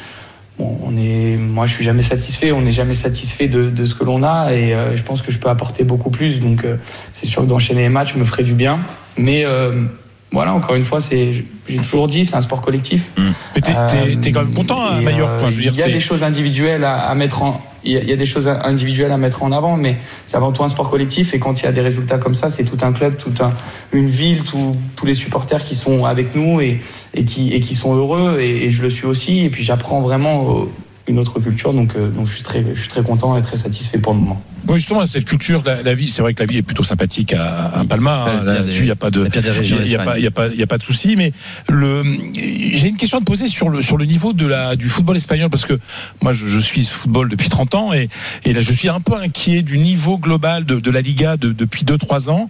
on 0.59 0.97
est, 0.97 1.37
moi 1.37 1.65
je 1.65 1.73
suis 1.73 1.85
jamais 1.85 2.03
satisfait, 2.03 2.51
on 2.51 2.61
n'est 2.61 2.71
jamais 2.71 2.95
satisfait 2.95 3.47
de, 3.47 3.69
de 3.69 3.85
ce 3.85 3.95
que 3.95 4.03
l'on 4.03 4.23
a 4.23 4.53
et 4.53 4.73
euh, 4.73 4.95
je 4.95 5.03
pense 5.03 5.21
que 5.21 5.31
je 5.31 5.39
peux 5.39 5.49
apporter 5.49 5.83
beaucoup 5.83 6.09
plus. 6.09 6.39
Donc 6.39 6.65
euh, 6.65 6.75
c'est 7.13 7.25
sûr 7.25 7.43
que 7.43 7.47
d'enchaîner 7.47 7.83
les 7.83 7.89
matchs 7.89 8.15
me 8.15 8.25
ferait 8.25 8.43
du 8.43 8.53
bien. 8.53 8.79
Mais 9.17 9.45
euh, 9.45 9.83
voilà, 10.31 10.53
encore 10.53 10.75
une 10.75 10.83
fois, 10.85 10.99
c'est, 11.01 11.33
j'ai 11.67 11.77
toujours 11.77 12.07
dit, 12.07 12.23
c'est 12.25 12.35
un 12.35 12.41
sport 12.41 12.61
collectif. 12.61 13.09
Mais 13.17 13.61
t'es, 13.61 13.71
t'es- 13.89 14.15
t'es 14.17 14.31
quand 14.31 14.43
même 14.43 14.53
content 14.53 14.79
à 14.79 14.97
Euh, 14.97 15.01
Mallorca. 15.01 15.33
euh, 15.33 15.47
Enfin, 15.47 15.49
il 15.57 15.63
y 15.65 15.69
a 15.69 15.73
c'est- 15.73 15.91
des 15.91 15.99
choses 15.99 16.23
individuelles 16.23 16.83
à, 16.83 16.99
à 17.09 17.15
mettre 17.15 17.41
en. 17.41 17.61
Il 17.85 17.93
y, 17.93 17.97
a, 17.97 18.01
il 18.01 18.09
y 18.09 18.13
a 18.13 18.17
des 18.17 18.25
choses 18.25 18.47
individuelles 18.49 19.11
à 19.13 19.17
mettre 19.17 19.41
en 19.41 19.53
avant, 19.53 19.77
mais 19.77 19.95
c'est 20.25 20.35
avant 20.35 20.51
tout 20.51 20.63
un 20.65 20.67
sport 20.67 20.89
collectif. 20.89 21.33
Et 21.33 21.39
quand 21.39 21.61
il 21.61 21.63
y 21.63 21.67
a 21.67 21.71
des 21.71 21.79
résultats 21.81 22.17
comme 22.17 22.35
ça, 22.35 22.49
c'est 22.49 22.65
tout 22.65 22.77
un 22.81 22.91
club, 22.91 23.17
toute 23.17 23.39
un, 23.41 23.53
une 23.93 24.09
ville, 24.09 24.43
tout- 24.43 24.75
tous 24.97 25.05
les 25.05 25.13
supporters 25.13 25.63
qui 25.63 25.75
sont 25.75 26.03
avec 26.05 26.35
nous 26.35 26.59
et, 26.59 26.81
et, 27.13 27.23
qui, 27.23 27.53
et 27.53 27.61
qui 27.61 27.75
sont 27.75 27.95
heureux. 27.95 28.39
Et, 28.41 28.65
et 28.65 28.71
je 28.71 28.81
le 28.81 28.89
suis 28.89 29.05
aussi. 29.05 29.39
Et 29.45 29.49
puis 29.49 29.63
j'apprends 29.63 30.01
vraiment 30.01 30.59
euh, 30.59 30.65
une 31.09 31.19
autre 31.19 31.39
culture. 31.39 31.73
Donc, 31.73 31.93
euh, 31.95 32.09
donc 32.09 32.27
je, 32.27 32.33
suis 32.33 32.43
très, 32.43 32.63
je 32.73 32.79
suis 32.79 32.89
très 32.89 33.01
content 33.03 33.37
et 33.37 33.41
très 33.41 33.57
satisfait 33.57 33.97
pour 33.97 34.13
le 34.13 34.19
moment. 34.19 34.41
Oui, 34.67 34.75
justement, 34.77 35.05
cette 35.07 35.25
culture, 35.25 35.63
la, 35.65 35.81
la 35.81 35.93
vie, 35.95 36.07
c'est 36.09 36.21
vrai 36.21 36.33
que 36.33 36.43
la 36.43 36.45
vie 36.47 36.57
est 36.57 36.61
plutôt 36.61 36.83
sympathique 36.83 37.33
à, 37.33 37.79
à 37.79 37.83
Palma. 37.85 38.25
Hein, 38.27 38.43
Là-dessus, 38.43 38.81
il 38.81 38.85
n'y 38.85 38.91
a 38.91 38.95
pas 38.95 39.09
de, 39.09 39.21
il 39.21 39.33
y 39.33 39.37
a, 39.37 39.41
d'Espagne. 39.41 40.05
pas, 40.05 40.17
il 40.17 40.23
y 40.23 40.27
a 40.27 40.31
pas, 40.31 40.47
il 40.47 40.59
y 40.59 40.63
a 40.63 40.67
pas 40.67 40.77
de 40.77 40.83
souci. 40.83 41.15
Mais 41.15 41.31
le, 41.69 42.03
j'ai 42.35 42.87
une 42.89 42.97
question 42.97 43.17
à 43.17 43.21
te 43.21 43.25
poser 43.25 43.47
sur 43.47 43.69
le 43.69 43.81
sur 43.81 43.97
le 43.97 44.05
niveau 44.05 44.33
de 44.33 44.45
la 44.45 44.75
du 44.75 44.89
football 44.89 45.17
espagnol 45.17 45.49
parce 45.49 45.65
que 45.65 45.79
moi, 46.21 46.33
je, 46.33 46.47
je 46.47 46.59
suis 46.59 46.85
football 46.85 47.29
depuis 47.29 47.49
30 47.49 47.75
ans 47.75 47.93
et 47.93 48.09
et 48.45 48.53
là, 48.53 48.61
je 48.61 48.73
suis 48.73 48.89
un 48.89 48.99
peu 48.99 49.15
inquiet 49.15 49.61
du 49.63 49.77
niveau 49.79 50.17
global 50.17 50.65
de, 50.65 50.79
de 50.79 50.91
la 50.91 51.01
Liga 51.01 51.37
de- 51.37 51.53
depuis 51.53 51.83
2-3 51.85 52.29
ans. 52.29 52.49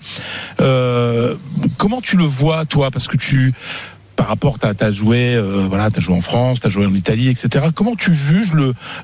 Euh, 0.61 1.35
comment 1.77 2.01
tu 2.01 2.17
le 2.17 2.25
vois, 2.25 2.65
toi, 2.65 2.91
parce 2.91 3.07
que 3.07 3.17
tu 3.17 3.53
par 4.19 4.27
rapport, 4.27 4.59
tu 4.59 4.67
as, 4.67 4.91
joué, 4.91 5.33
euh, 5.35 5.69
as 5.71 5.99
joué 6.01 6.13
en 6.13 6.19
France, 6.19 6.59
tu 6.59 6.67
as 6.67 6.69
joué 6.69 6.85
en 6.85 6.93
Italie, 6.93 7.29
etc. 7.29 7.67
Comment 7.73 7.95
tu 7.95 8.13
juges 8.13 8.51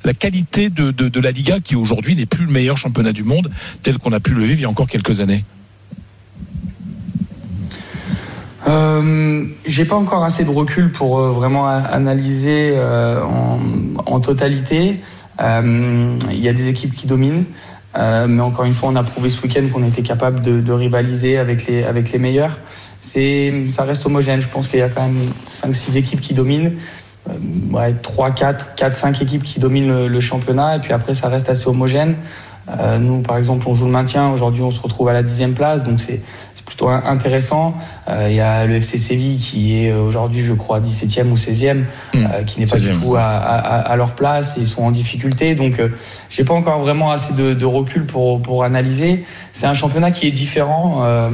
la 0.03 0.13
qualité 0.13 0.69
de, 0.69 1.19
la 1.21 1.31
Liga 1.31 1.61
qui 1.61 1.77
aujourd'hui 1.77 2.17
n'est 2.17 2.25
plus 2.25 2.45
le 2.45 2.51
meilleur 2.51 2.77
championnat 2.77 3.13
du 3.13 3.23
monde 3.23 3.49
tel 3.81 3.97
qu'on 3.97 4.11
a 4.11 4.19
pu 4.19 4.31
le 4.33 4.43
vivre 4.43 4.59
il 4.59 4.63
y 4.63 4.65
a 4.65 4.69
encore 4.69 4.89
quelques 4.89 5.21
années? 5.21 5.45
Euh, 8.67 9.45
j'ai 9.65 9.85
pas 9.85 9.95
encore 9.95 10.25
assez 10.25 10.43
de 10.43 10.49
recul 10.49 10.91
pour 10.91 11.19
euh, 11.19 11.31
vraiment 11.31 11.65
analyser 11.65 12.73
euh, 12.75 13.21
en, 14.05 14.19
totalité. 14.19 14.99
Il 15.39 16.39
y 16.39 16.49
a 16.49 16.53
des 16.53 16.67
équipes 16.67 16.93
qui 16.93 17.07
dominent, 17.07 17.45
euh, 17.97 18.27
mais 18.27 18.41
encore 18.41 18.65
une 18.65 18.73
fois, 18.73 18.89
on 18.89 18.95
a 18.95 19.03
prouvé 19.03 19.29
ce 19.29 19.41
week-end 19.41 19.63
qu'on 19.71 19.83
était 19.83 20.01
capable 20.01 20.41
de, 20.41 20.71
rivaliser 20.71 21.37
avec 21.37 21.67
les, 21.67 21.83
avec 21.83 22.11
les 22.11 22.19
meilleurs. 22.19 22.57
Ça 22.99 23.83
reste 23.83 24.05
homogène. 24.05 24.41
Je 24.41 24.47
pense 24.47 24.67
qu'il 24.67 24.79
y 24.79 24.81
a 24.81 24.89
quand 24.89 25.03
même 25.03 25.31
5-6 25.49 25.97
équipes 25.97 26.21
qui 26.21 26.33
dominent. 26.33 26.73
Euh, 27.29 27.33
ouais, 27.71 27.93
3, 27.93 28.31
4, 28.31 28.75
4, 28.75 28.93
5 28.93 29.21
équipes 29.21 29.43
qui 29.43 29.59
dominent 29.59 30.07
le, 30.07 30.19
championnat, 30.19 30.75
et 30.77 30.79
puis 30.79 30.93
après, 30.93 31.13
ça 31.13 31.29
reste 31.29 31.49
assez 31.49 31.67
homogène. 31.67 32.15
Euh, 32.69 32.97
nous, 32.97 33.21
par 33.21 33.37
exemple, 33.37 33.67
on 33.67 33.73
joue 33.73 33.85
le 33.85 33.91
maintien. 33.91 34.29
Aujourd'hui, 34.29 34.63
on 34.63 34.71
se 34.71 34.81
retrouve 34.81 35.07
à 35.07 35.13
la 35.13 35.23
dixième 35.23 35.53
place, 35.53 35.83
donc 35.83 35.99
plutôt 36.65 36.89
in- 36.89 37.03
intéressant. 37.05 37.75
Euh, 38.09 38.27
Il 38.29 38.35
y 38.35 38.39
a 38.41 38.65
le 38.65 38.75
FC 38.75 38.97
Séville 38.97 39.37
qui 39.37 39.77
est 39.85 39.91
euh, 39.91 40.01
aujourd'hui, 40.01 40.41
je 40.41 40.53
crois, 40.53 40.79
17e 40.79 41.31
ou 41.31 41.37
16e, 41.37 41.83
euh, 42.15 42.43
qui 42.45 42.59
n'est 42.59 42.65
pas 42.65 42.77
du 42.79 42.87
16e. 42.87 42.99
tout 43.01 43.15
à, 43.15 43.21
à- 43.23 43.81
à 43.91 43.95
leur 43.95 44.13
place. 44.15 44.55
Ils 44.59 44.67
sont 44.67 44.83
en 44.83 44.91
difficulté, 44.91 45.55
donc 45.55 45.79
euh, 45.79 45.89
j'ai 46.29 46.43
pas 46.43 46.53
encore 46.53 46.79
vraiment 46.79 47.11
assez 47.11 47.33
de, 47.33 47.53
de 47.53 47.65
recul 47.65 48.05
pour, 48.05 48.41
pour 48.41 48.63
analyser. 48.63 49.25
C'est 49.53 49.67
un 49.67 49.73
championnat 49.73 50.11
qui 50.11 50.27
est 50.27 50.31
différent, 50.31 50.99
euh, 51.03 51.29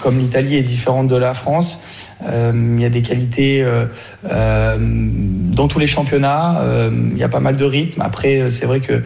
comme 0.00 0.18
l'Italie 0.18 0.56
est 0.56 0.62
différente 0.62 1.08
de 1.08 1.16
la 1.16 1.34
France. 1.34 1.78
Euh, 2.26 2.52
Il 2.76 2.80
y 2.82 2.84
a 2.84 2.88
des 2.90 3.02
qualités 3.02 3.62
euh, 3.62 3.86
euh, 4.30 4.76
dans 4.78 5.68
tous 5.68 5.78
les 5.78 5.86
championnats. 5.86 6.60
Euh, 6.60 6.90
Il 7.12 7.18
y 7.18 7.24
a 7.24 7.28
pas 7.28 7.40
mal 7.40 7.56
de 7.56 7.64
rythme. 7.64 8.00
Après, 8.00 8.50
c'est 8.50 8.66
vrai 8.66 8.80
que 8.80 9.02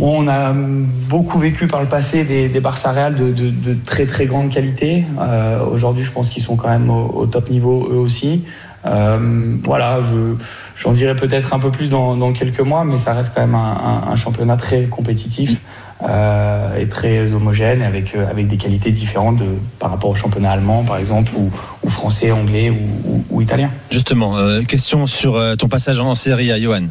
on 0.00 0.26
a 0.28 0.52
beaucoup 0.52 1.38
vécu 1.38 1.66
par 1.66 1.80
le 1.80 1.86
passé 1.86 2.24
des, 2.24 2.48
des 2.48 2.60
Barça 2.60 2.90
Real 2.92 3.14
de, 3.14 3.30
de, 3.30 3.50
de 3.50 3.76
très 3.86 4.06
très 4.06 4.26
grande 4.26 4.50
qualité. 4.50 5.04
Euh, 5.20 5.64
Aujourd'hui, 5.66 6.04
je 6.04 6.10
pense 6.10 6.28
qu'ils 6.30 6.42
sont 6.42 6.56
quand 6.56 6.68
même 6.68 6.90
au, 6.90 7.06
au 7.14 7.26
top 7.26 7.48
niveau 7.50 7.88
eux 7.92 7.96
aussi. 7.98 8.42
Euh, 8.86 9.56
voilà, 9.62 10.00
je, 10.02 10.34
j'en 10.76 10.92
dirai 10.92 11.14
peut-être 11.16 11.54
un 11.54 11.58
peu 11.58 11.70
plus 11.70 11.88
dans, 11.88 12.16
dans 12.16 12.32
quelques 12.32 12.60
mois, 12.60 12.84
mais 12.84 12.96
ça 12.98 13.14
reste 13.14 13.32
quand 13.34 13.40
même 13.40 13.54
un, 13.54 14.02
un- 14.08 14.12
un 14.12 14.16
championnat 14.16 14.56
très 14.58 14.82
compétitif 14.82 15.58
euh, 16.06 16.76
et 16.78 16.86
très 16.88 17.32
homogène, 17.32 17.80
avec, 17.80 18.14
euh, 18.14 18.28
avec 18.28 18.46
des 18.46 18.58
qualités 18.58 18.90
différentes 18.90 19.38
de, 19.38 19.46
par 19.78 19.90
rapport 19.90 20.10
au 20.10 20.14
championnat 20.14 20.50
allemand, 20.50 20.82
par 20.82 20.98
exemple, 20.98 21.32
ou, 21.34 21.50
ou 21.82 21.88
français, 21.88 22.30
anglais 22.30 22.68
ou, 22.70 23.10
ou- 23.10 23.24
ou 23.30 23.40
italien. 23.40 23.70
Justement, 23.90 24.36
euh, 24.36 24.60
question 24.62 25.06
sur 25.06 25.36
euh, 25.36 25.54
ton 25.56 25.68
passage 25.68 25.98
en 25.98 26.14
série 26.14 26.52
à 26.52 26.60
Johan. 26.60 26.82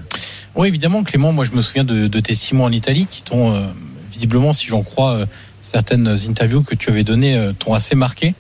Oui, 0.56 0.68
évidemment, 0.68 1.04
Clément, 1.04 1.32
moi 1.32 1.46
je 1.46 1.52
me 1.52 1.62
souviens 1.62 1.84
de, 1.84 2.08
de 2.08 2.20
tes 2.20 2.36
six 2.36 2.54
mois 2.54 2.68
en 2.68 2.72
Italie 2.72 3.08
qui 3.10 3.24
t'ont, 3.24 3.56
euh, 3.56 3.68
visiblement, 4.12 4.54
si 4.54 4.68
j'en 4.68 4.84
crois, 4.84 5.14
euh, 5.14 5.26
certaines 5.62 6.08
interviews 6.28 6.62
que 6.62 6.76
tu 6.76 6.92
avais 6.92 7.04
données 7.04 7.36
euh, 7.36 7.54
t'ont 7.54 7.74
assez 7.74 7.96
marqué. 7.96 8.36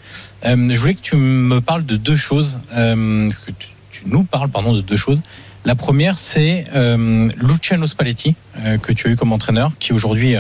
Euh, 0.46 0.70
je 0.70 0.79
voulais 0.79 0.93
que 0.93 1.01
tu 1.01 1.15
me 1.15 1.60
parles 1.62 1.86
de 1.86 1.96
deux 1.96 2.15
choses, 2.15 2.60
euh, 2.75 3.29
que 3.46 3.51
tu, 3.51 3.70
tu 3.91 4.03
nous 4.05 4.24
parles, 4.24 4.50
pardon, 4.50 4.74
de 4.74 4.82
deux 4.82 4.98
choses. 4.98 5.22
La 5.65 5.75
première, 5.75 6.17
c'est 6.17 6.65
euh, 6.75 7.29
Luciano 7.38 7.88
Spalletti, 7.88 8.36
que 8.82 8.91
tu 8.91 9.08
as 9.08 9.12
eu 9.12 9.15
comme 9.15 9.32
entraîneur, 9.32 9.72
qui 9.79 9.93
aujourd'hui 9.93 10.36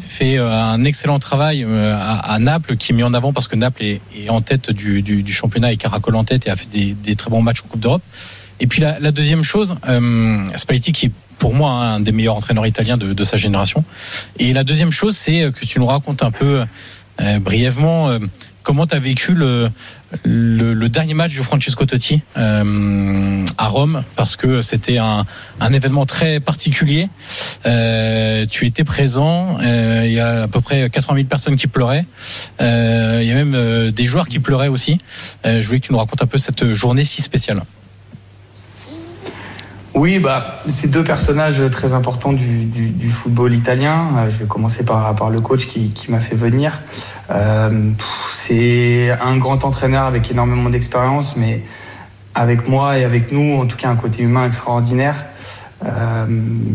fait 0.00 0.38
un 0.38 0.82
excellent 0.84 1.18
travail 1.18 1.64
à, 1.64 2.38
Naples, 2.40 2.76
qui 2.76 2.92
est 2.92 2.94
mis 2.94 3.02
en 3.02 3.12
avant 3.12 3.34
parce 3.34 3.46
que 3.46 3.56
Naples 3.56 3.82
est, 3.82 4.00
est 4.16 4.30
en 4.30 4.40
tête 4.40 4.70
du, 4.70 5.02
du, 5.02 5.22
du 5.22 5.32
championnat 5.34 5.70
et 5.70 5.76
caracole 5.76 6.16
en 6.16 6.24
tête 6.24 6.46
et 6.46 6.50
a 6.50 6.56
fait 6.56 6.70
des, 6.70 6.94
des 6.94 7.14
très 7.14 7.28
bons 7.30 7.42
matchs 7.42 7.60
en 7.62 7.68
Coupe 7.68 7.80
d'Europe. 7.80 8.02
Et 8.60 8.66
puis 8.66 8.80
la, 8.80 8.98
la 9.00 9.10
deuxième 9.12 9.42
chose, 9.44 9.76
euh, 9.88 10.38
Spalletti 10.56 10.92
qui 10.92 11.06
est 11.06 11.12
pour 11.38 11.54
moi 11.54 11.70
un 11.70 12.00
des 12.00 12.12
meilleurs 12.12 12.36
entraîneurs 12.36 12.66
italiens 12.66 12.96
de, 12.96 13.12
de 13.12 13.24
sa 13.24 13.36
génération. 13.36 13.84
Et 14.38 14.52
la 14.52 14.64
deuxième 14.64 14.90
chose, 14.90 15.16
c'est 15.16 15.50
que 15.52 15.64
tu 15.64 15.78
nous 15.78 15.86
racontes 15.86 16.22
un 16.22 16.30
peu 16.30 16.64
Euh, 17.20 17.40
brièvement, 17.40 18.10
euh, 18.10 18.20
comment 18.62 18.86
tu 18.86 18.94
as 18.94 19.00
vécu 19.00 19.34
le, 19.34 19.70
le, 20.22 20.72
le 20.72 20.88
dernier 20.88 21.14
match 21.14 21.36
de 21.36 21.42
Francesco 21.42 21.84
Totti 21.84 22.22
euh, 22.36 23.44
à 23.56 23.66
Rome 23.66 24.04
Parce 24.14 24.36
que 24.36 24.60
c'était 24.60 24.98
un, 24.98 25.26
un 25.58 25.72
événement 25.72 26.06
très 26.06 26.38
particulier. 26.38 27.08
Euh, 27.66 28.46
tu 28.48 28.66
étais 28.66 28.84
présent. 28.84 29.58
euh, 29.60 30.04
Il 30.06 30.12
y 30.12 30.20
a 30.20 30.44
à 30.44 30.46
peu 30.48 30.60
près 30.60 30.88
80 30.88 31.16
000 31.16 31.26
personnes 31.26 31.56
qui 31.56 31.66
pleuraient. 31.66 32.06
Euh, 32.60 33.18
Il 33.20 33.26
y 33.26 33.32
a 33.32 33.34
même 33.34 33.56
euh, 33.56 33.90
des 33.90 34.06
joueurs 34.06 34.28
qui 34.28 34.38
pleuraient 34.38 34.68
aussi. 34.68 34.98
Euh, 35.44 35.60
je 35.60 35.66
voulais 35.66 35.80
que 35.80 35.86
tu 35.86 35.92
nous 35.92 35.98
racontes 35.98 36.22
un 36.22 36.26
peu 36.28 36.38
cette 36.38 36.72
journée 36.72 37.04
si 37.04 37.20
spéciale. 37.20 37.62
Oui, 39.98 40.20
bah, 40.20 40.60
c'est 40.68 40.88
deux 40.88 41.02
personnages 41.02 41.60
très 41.72 41.92
importants 41.92 42.32
du, 42.32 43.10
football 43.10 43.52
italien. 43.52 44.04
Euh, 44.16 44.30
je 44.30 44.36
vais 44.36 44.44
commencer 44.44 44.84
par, 44.84 45.28
le 45.28 45.40
coach 45.40 45.66
qui, 45.66 45.92
m'a 46.08 46.20
fait 46.20 46.36
venir. 46.36 46.82
Euh, 47.32 47.90
c'est 48.30 49.10
un 49.20 49.36
grand 49.38 49.64
entraîneur 49.64 50.04
avec 50.04 50.30
énormément 50.30 50.70
d'expérience, 50.70 51.34
mais 51.34 51.62
avec 52.36 52.68
moi 52.68 52.96
et 52.96 53.02
avec 53.02 53.32
nous, 53.32 53.58
en 53.60 53.66
tout 53.66 53.76
cas, 53.76 53.88
un 53.88 53.96
côté 53.96 54.22
humain 54.22 54.46
extraordinaire. 54.46 55.24
Euh, 55.84 56.26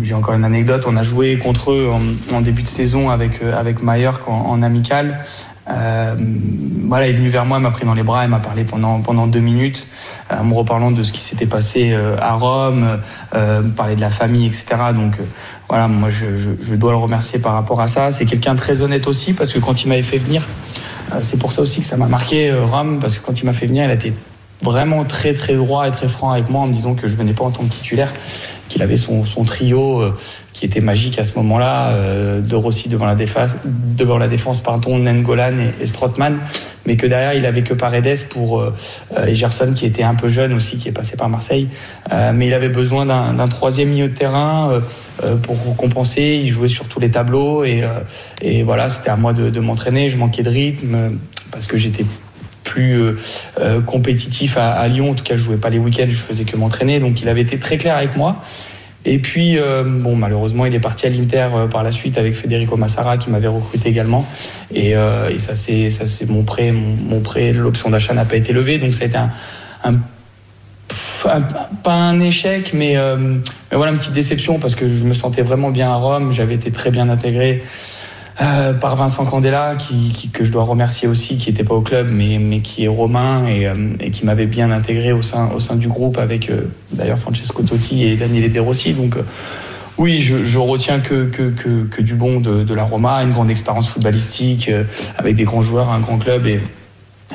J'ai 0.01 0.15
encore 0.15 0.33
une 0.33 0.43
anecdote. 0.43 0.83
On 0.85 0.97
a 0.97 1.03
joué 1.03 1.37
contre 1.37 1.71
eux 1.71 1.89
en, 2.33 2.41
début 2.41 2.63
de 2.63 2.67
saison 2.67 3.09
avec, 3.09 3.41
avec 3.41 3.77
en, 3.87 4.33
en 4.33 4.61
amical. 4.61 5.23
Euh, 5.69 6.15
voilà, 6.87 7.07
il 7.07 7.15
est 7.15 7.17
venu 7.17 7.29
vers 7.29 7.45
moi, 7.45 7.57
il 7.57 7.61
m'a 7.61 7.71
pris 7.71 7.85
dans 7.85 7.93
les 7.93 8.03
bras, 8.03 8.25
il 8.25 8.29
m'a 8.29 8.39
parlé 8.39 8.63
pendant, 8.63 8.99
pendant 9.01 9.27
deux 9.27 9.39
minutes, 9.39 9.87
euh, 10.31 10.39
en 10.39 10.43
me 10.43 10.53
reparlant 10.53 10.91
de 10.91 11.03
ce 11.03 11.13
qui 11.13 11.21
s'était 11.21 11.45
passé 11.45 11.91
euh, 11.91 12.17
à 12.19 12.33
Rome, 12.33 12.99
euh, 13.33 13.61
me 13.61 13.71
parler 13.71 13.95
de 13.95 14.01
la 14.01 14.09
famille, 14.09 14.45
etc. 14.45 14.65
Donc 14.93 15.13
voilà, 15.69 15.87
moi 15.87 16.09
je, 16.09 16.75
dois 16.75 16.91
le 16.91 16.97
remercier 16.97 17.39
par 17.39 17.53
rapport 17.53 17.81
à 17.81 17.87
ça. 17.87 18.11
C'est 18.11 18.25
quelqu'un 18.25 18.55
très 18.55 18.81
honnête 18.81 19.07
aussi, 19.07 19.33
parce 19.33 19.53
que 19.53 19.59
quand 19.59 19.83
il 19.83 19.87
m'avait 19.87 20.01
fait 20.01 20.17
venir, 20.17 20.43
c'est 21.21 21.37
pour 21.37 21.51
ça 21.51 21.61
aussi 21.61 21.81
que 21.81 21.85
ça 21.85 21.97
m'a 21.97 22.07
marqué 22.07 22.51
Rome, 22.53 22.99
parce 22.99 23.17
que 23.17 23.25
quand 23.25 23.39
il 23.39 23.45
m'a 23.45 23.53
fait 23.53 23.67
venir, 23.67 23.85
il 23.85 23.91
a 23.91 23.93
été 23.93 24.13
vraiment 24.63 25.03
très 25.05 25.33
très 25.33 25.55
droit 25.55 25.87
et 25.87 25.91
très 25.91 26.07
franc 26.07 26.31
avec 26.31 26.49
moi 26.49 26.61
en 26.61 26.67
me 26.67 26.73
disant 26.73 26.95
que 26.95 27.07
je 27.07 27.15
venais 27.15 27.33
pas 27.33 27.43
en 27.43 27.51
tant 27.51 27.63
que 27.63 27.73
titulaire, 27.73 28.11
qu'il 28.69 28.81
avait 28.81 28.97
son, 28.97 29.25
son 29.25 29.43
trio 29.43 30.01
euh, 30.01 30.17
qui 30.53 30.65
était 30.65 30.81
magique 30.81 31.19
à 31.19 31.23
ce 31.23 31.33
moment-là, 31.35 31.89
euh, 31.89 32.41
de 32.41 32.55
Rossi 32.55 32.87
devant 32.87 33.05
la 33.05 33.15
défense, 33.15 33.57
devant 33.65 34.17
la 34.17 34.27
défense 34.27 34.61
pardon, 34.61 34.97
Nengolan 34.97 35.53
et, 35.59 35.83
et 35.83 35.87
Strootman, 35.87 36.37
mais 36.85 36.95
que 36.95 37.07
derrière 37.07 37.33
il 37.33 37.45
avait 37.45 37.63
que 37.63 37.73
Paredes 37.73 38.27
pour 38.29 38.59
euh, 38.59 38.73
euh, 39.17 39.25
et 39.25 39.35
Gerson 39.35 39.73
qui 39.75 39.85
était 39.85 40.03
un 40.03 40.15
peu 40.15 40.29
jeune 40.29 40.53
aussi, 40.53 40.77
qui 40.77 40.89
est 40.89 40.93
passé 40.93 41.17
par 41.17 41.29
Marseille, 41.29 41.67
Euh, 42.11 42.31
mais 42.33 42.47
il 42.47 42.53
avait 42.53 42.69
besoin 42.69 43.05
d'un 43.05 43.47
troisième 43.47 43.89
milieu 43.89 44.09
de 44.09 44.13
terrain 44.13 44.69
euh, 44.69 44.79
euh, 45.23 45.35
pour 45.37 45.57
compenser. 45.77 46.41
Il 46.43 46.49
jouait 46.49 46.69
sur 46.69 46.85
tous 46.85 46.99
les 46.99 47.09
tableaux 47.09 47.63
et, 47.63 47.81
euh, 47.81 47.99
et 48.41 48.61
voilà, 48.63 48.89
c'était 48.89 49.09
à 49.09 49.15
moi 49.15 49.33
de, 49.33 49.49
de 49.49 49.59
m'entraîner. 49.59 50.09
Je 50.09 50.17
manquais 50.17 50.43
de 50.43 50.49
rythme 50.49 50.95
euh, 50.95 51.09
parce 51.51 51.65
que 51.65 51.77
j'étais 51.77 52.05
plus 52.63 53.01
euh, 53.01 53.17
euh, 53.59 53.81
compétitif 53.81 54.57
à, 54.57 54.87
Lyon. 54.87 55.11
En 55.11 55.13
tout 55.13 55.23
cas, 55.23 55.35
je 55.35 55.43
jouais 55.43 55.57
pas 55.57 55.69
les 55.69 55.79
week-ends, 55.79 56.07
je 56.09 56.15
faisais 56.15 56.43
que 56.43 56.57
m'entraîner. 56.57 56.99
Donc, 56.99 57.21
il 57.21 57.29
avait 57.29 57.41
été 57.41 57.57
très 57.59 57.77
clair 57.77 57.95
avec 57.95 58.15
moi. 58.15 58.41
Et 59.05 59.19
puis, 59.19 59.57
euh, 59.57 59.83
bon, 59.85 60.15
malheureusement, 60.15 60.65
il 60.65 60.73
est 60.73 60.79
parti 60.79 61.05
à 61.05 61.09
l'Inter 61.09 61.47
par 61.69 61.83
la 61.83 61.91
suite 61.91 62.17
avec 62.17 62.35
Federico 62.35 62.77
Massara 62.77 63.17
qui 63.17 63.29
m'avait 63.29 63.49
recruté 63.49 63.89
également. 63.89 64.25
Et, 64.73 64.95
ça, 65.37 65.55
c'est, 65.55 65.89
mon 66.29 66.43
prêt, 66.43 66.71
mon, 66.71 67.19
prêt, 67.19 67.51
l'option 67.51 67.89
d'achat 67.89 68.13
n'a 68.13 68.25
pas 68.25 68.37
été 68.37 68.53
levée. 68.53 68.77
Donc, 68.77 68.93
ça 68.93 69.03
a 69.03 69.07
été 69.07 69.17
un, 69.17 69.99
pas 71.83 71.93
un 71.93 72.19
échec, 72.19 72.71
mais, 72.73 72.95
mais 72.95 73.77
voilà, 73.77 73.91
une 73.91 73.97
petite 73.97 74.13
déception 74.13 74.57
parce 74.57 74.75
que 74.75 74.87
je 74.87 75.03
me 75.03 75.13
sentais 75.13 75.41
vraiment 75.41 75.69
bien 75.69 75.89
à 75.89 75.95
Rome. 75.95 76.31
J'avais 76.31 76.55
été 76.55 76.71
très 76.71 76.89
bien 76.89 77.09
intégré. 77.09 77.61
Euh, 78.41 78.73
par 78.73 78.95
Vincent 78.95 79.25
Candela, 79.25 79.75
qui, 79.75 80.29
que 80.33 80.43
je 80.43 80.51
dois 80.51 80.63
remercier 80.63 81.07
aussi, 81.07 81.37
qui 81.37 81.51
n'était 81.51 81.63
pas 81.63 81.75
au 81.75 81.81
club, 81.81 82.09
mais, 82.11 82.39
mais 82.39 82.61
qui 82.61 82.85
est 82.85 82.87
romain 82.87 83.45
et, 83.45 83.67
euh, 83.67 83.75
et 83.99 84.09
qui 84.09 84.25
m'avait 84.25 84.47
bien 84.47 84.71
intégré 84.71 85.11
au 85.11 85.21
sein, 85.21 85.51
au 85.55 85.59
sein 85.59 85.75
du 85.75 85.87
groupe 85.87 86.17
avec 86.17 86.49
euh, 86.49 86.61
d'ailleurs 86.91 87.19
Francesco 87.19 87.61
Totti 87.61 88.05
et 88.05 88.15
Daniele 88.15 88.51
De 88.51 88.59
Rossi. 88.59 88.93
Donc 88.93 89.17
oui, 89.99 90.19
je, 90.19 90.57
retiens 90.57 90.99
que, 90.99 91.25
que, 91.25 91.51
que, 91.51 92.01
du 92.01 92.15
bon 92.15 92.39
de, 92.39 92.73
la 92.73 92.83
Roma, 92.83 93.21
une 93.23 93.31
grande 93.31 93.51
expérience 93.51 93.87
footballistique 93.87 94.71
avec 95.19 95.35
des 95.35 95.43
grands 95.43 95.61
joueurs, 95.61 95.91
un 95.91 95.99
grand 95.99 96.17
club 96.17 96.47
et, 96.47 96.59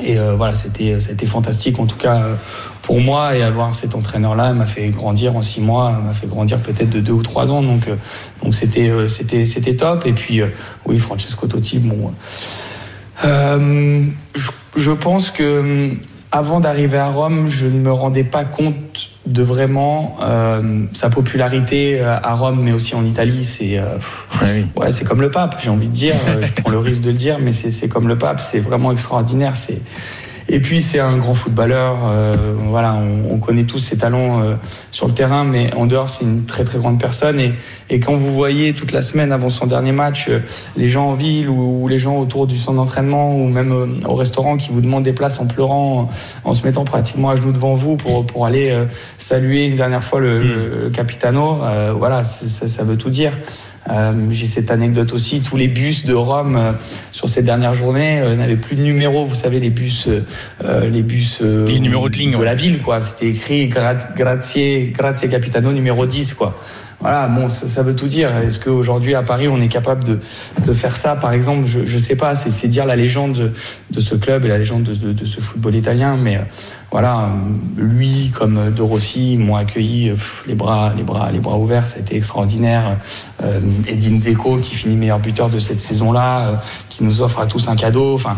et 0.03 0.17
voilà, 0.35 0.55
c'était 0.55 1.25
fantastique 1.25 1.79
en 1.79 1.85
tout 1.85 1.95
cas 1.95 2.21
pour 2.89 3.01
moi 3.01 3.37
et 3.37 3.43
avoir 3.43 3.75
cet 3.75 3.93
entraîneur-là 3.93 4.51
m'a 4.53 4.65
fait 4.65 4.87
grandir 4.89 5.35
en 5.35 5.43
six 5.43 5.61
mois, 5.61 5.91
m'a 5.91 6.13
fait 6.13 6.25
grandir 6.25 6.57
peut-être 6.57 6.89
de 6.89 6.99
deux 6.99 7.13
ou 7.13 7.21
trois 7.21 7.51
ans. 7.51 7.61
Donc 7.61 7.87
euh, 7.87 7.93
donc 8.43 8.55
c'était 8.55 8.89
euh, 8.89 9.07
c'était 9.07 9.45
c'était 9.45 9.75
top. 9.75 10.07
Et 10.07 10.11
puis 10.11 10.41
euh, 10.41 10.47
oui, 10.87 10.97
Francesco 10.97 11.45
Totti, 11.45 11.77
bon, 11.77 12.11
euh, 13.25 14.05
je, 14.33 14.49
je 14.75 14.89
pense 14.89 15.29
que 15.29 15.91
avant 16.31 16.59
d'arriver 16.59 16.97
à 16.97 17.09
Rome, 17.11 17.45
je 17.47 17.67
ne 17.67 17.77
me 17.77 17.91
rendais 17.91 18.23
pas 18.23 18.43
compte 18.43 19.11
de 19.27 19.43
vraiment 19.43 20.17
euh, 20.23 20.85
sa 20.93 21.11
popularité 21.11 22.01
à 22.01 22.33
Rome, 22.33 22.59
mais 22.63 22.71
aussi 22.71 22.95
en 22.95 23.05
Italie. 23.05 23.45
C'est 23.45 23.77
euh, 23.77 23.97
Ouais, 24.75 24.91
c'est 24.91 25.05
comme 25.05 25.21
le 25.21 25.29
pape, 25.29 25.57
j'ai 25.61 25.69
envie 25.69 25.89
de 25.89 25.93
dire. 25.93 26.15
Je 26.41 26.61
prends 26.63 26.71
le 26.71 26.79
risque 26.79 27.01
de 27.01 27.11
le 27.11 27.17
dire, 27.17 27.37
mais 27.39 27.51
c'est 27.51 27.69
c'est 27.69 27.87
comme 27.87 28.07
le 28.07 28.17
pape. 28.17 28.41
C'est 28.41 28.61
vraiment 28.61 28.91
extraordinaire. 28.91 29.55
C'est 29.57 29.79
et 30.49 30.59
puis 30.59 30.81
c'est 30.81 30.99
un 30.99 31.17
grand 31.17 31.33
footballeur. 31.33 31.97
euh, 32.07 32.35
voilà, 32.67 32.95
on, 32.95 33.33
on 33.35 33.37
connaît 33.37 33.63
tous 33.63 33.79
ses 33.79 33.97
talents 33.97 34.41
euh, 34.41 34.55
sur 34.91 35.07
le 35.07 35.13
terrain, 35.13 35.43
mais 35.43 35.73
en 35.75 35.85
dehors, 35.85 36.09
c'est 36.09 36.25
une 36.25 36.45
très 36.45 36.63
très 36.63 36.77
grande 36.79 36.99
personne. 36.99 37.39
Et, 37.39 37.53
et 37.89 37.99
quand 37.99 38.15
vous 38.15 38.33
voyez 38.33 38.73
toute 38.73 38.91
la 38.91 39.01
semaine 39.01 39.31
avant 39.31 39.49
son 39.49 39.65
dernier 39.67 39.91
match, 39.91 40.27
euh, 40.29 40.39
les 40.75 40.89
gens 40.89 41.09
en 41.09 41.13
ville 41.15 41.49
ou, 41.49 41.83
ou 41.83 41.87
les 41.87 41.99
gens 41.99 42.17
autour 42.17 42.47
du 42.47 42.57
centre 42.57 42.77
d'entraînement 42.77 43.35
ou 43.35 43.47
même 43.47 43.71
euh, 43.71 44.07
au 44.07 44.15
restaurant 44.15 44.57
qui 44.57 44.69
vous 44.71 44.81
demandent 44.81 45.03
des 45.03 45.13
places 45.13 45.39
en 45.39 45.45
pleurant, 45.47 46.09
en, 46.43 46.49
en 46.49 46.53
se 46.53 46.63
mettant 46.65 46.83
pratiquement 46.83 47.29
à 47.29 47.35
genoux 47.35 47.51
devant 47.51 47.75
vous 47.75 47.95
pour 47.95 48.25
pour 48.25 48.45
aller 48.45 48.71
euh, 48.71 48.85
saluer 49.17 49.65
une 49.67 49.75
dernière 49.75 50.03
fois 50.03 50.19
le, 50.19 50.39
le- 50.39 50.83
le 50.83 50.89
capitano, 50.89 51.59
euh, 51.63 51.93
voilà, 51.95 52.23
ça, 52.23 52.67
ça 52.67 52.83
veut 52.83 52.97
tout 52.97 53.09
dire. 53.09 53.33
Euh, 53.89 54.13
J'ai 54.29 54.45
cette 54.45 54.71
anecdote 54.71 55.13
aussi, 55.13 55.41
tous 55.41 55.57
les 55.57 55.67
bus 55.67 56.05
de 56.05 56.13
Rome 56.13 56.55
euh, 56.55 56.71
sur 57.11 57.27
ces 57.29 57.41
dernières 57.41 57.73
journées 57.73 58.19
euh, 58.21 58.35
n'avaient 58.35 58.55
plus 58.55 58.75
de 58.75 58.81
numéro. 58.83 59.25
Vous 59.25 59.35
savez, 59.35 59.59
les 59.59 59.69
bus, 59.69 60.07
les 60.91 61.01
bus 61.01 61.41
Les 61.41 61.79
numéros 61.79 62.09
de 62.09 62.15
ligne, 62.15 62.35
ouais. 62.35 62.45
la 62.45 62.55
ville, 62.55 62.79
quoi. 62.79 63.01
C'était 63.01 63.27
écrit 63.29 63.67
gra- 63.67 64.13
grazie, 64.15 64.91
grazie 64.91 65.29
capitano 65.29 65.71
numéro 65.71 66.05
10, 66.05 66.33
quoi. 66.35 66.59
Voilà, 67.01 67.29
bon, 67.29 67.47
ça, 67.47 67.69
ça 67.69 67.81
veut 67.81 67.95
tout 67.95 68.07
dire. 68.07 68.29
Est-ce 68.37 68.59
qu'aujourd'hui 68.59 69.15
à 69.15 69.21
Paris, 69.23 69.47
on 69.47 69.61
est 69.61 69.69
capable 69.69 70.03
de, 70.03 70.19
de 70.65 70.73
faire 70.73 70.97
ça, 70.97 71.15
par 71.15 71.31
exemple? 71.31 71.65
Je 71.65 71.79
ne 71.93 71.99
sais 72.01 72.17
pas. 72.17 72.35
C'est 72.35 72.67
dire 72.67 72.85
la 72.85 72.97
légende 72.97 73.33
de, 73.33 73.53
de 73.91 73.99
ce 74.01 74.15
club 74.15 74.43
et 74.43 74.49
la 74.49 74.57
légende 74.57 74.83
de, 74.83 75.13
de- 75.13 75.25
ce 75.25 75.39
football 75.39 75.75
italien. 75.75 76.17
Mais 76.21 76.35
euh, 76.35 76.41
voilà, 76.91 77.19
euh, 77.19 77.27
lui 77.81 78.31
comme 78.37 78.57
euh, 78.57 78.69
De 78.69 78.81
Rossi 78.81 79.37
m'ont 79.37 79.55
accueilli 79.55 80.11
les 80.45 80.55
bras, 80.55 80.93
les 80.97 81.03
bras, 81.03 81.31
les 81.31 81.39
bras 81.39 81.57
ouverts. 81.57 81.87
Ça 81.87 81.95
a 81.97 81.99
été 81.99 82.17
extraordinaire. 82.17 82.97
Euh, 83.43 83.61
Edin 83.87 84.19
Zeko 84.19 84.57
qui 84.57 84.75
finit 84.75 84.97
meilleur 84.97 85.19
buteur 85.19 85.49
de 85.49 85.59
cette 85.59 85.79
saison-là, 85.79 86.39
euh, 86.39 86.53
qui 86.89 87.05
nous 87.05 87.21
offre 87.21 87.39
à 87.39 87.45
tous 87.45 87.69
un 87.69 87.77
cadeau. 87.77 88.13
Enfin. 88.15 88.35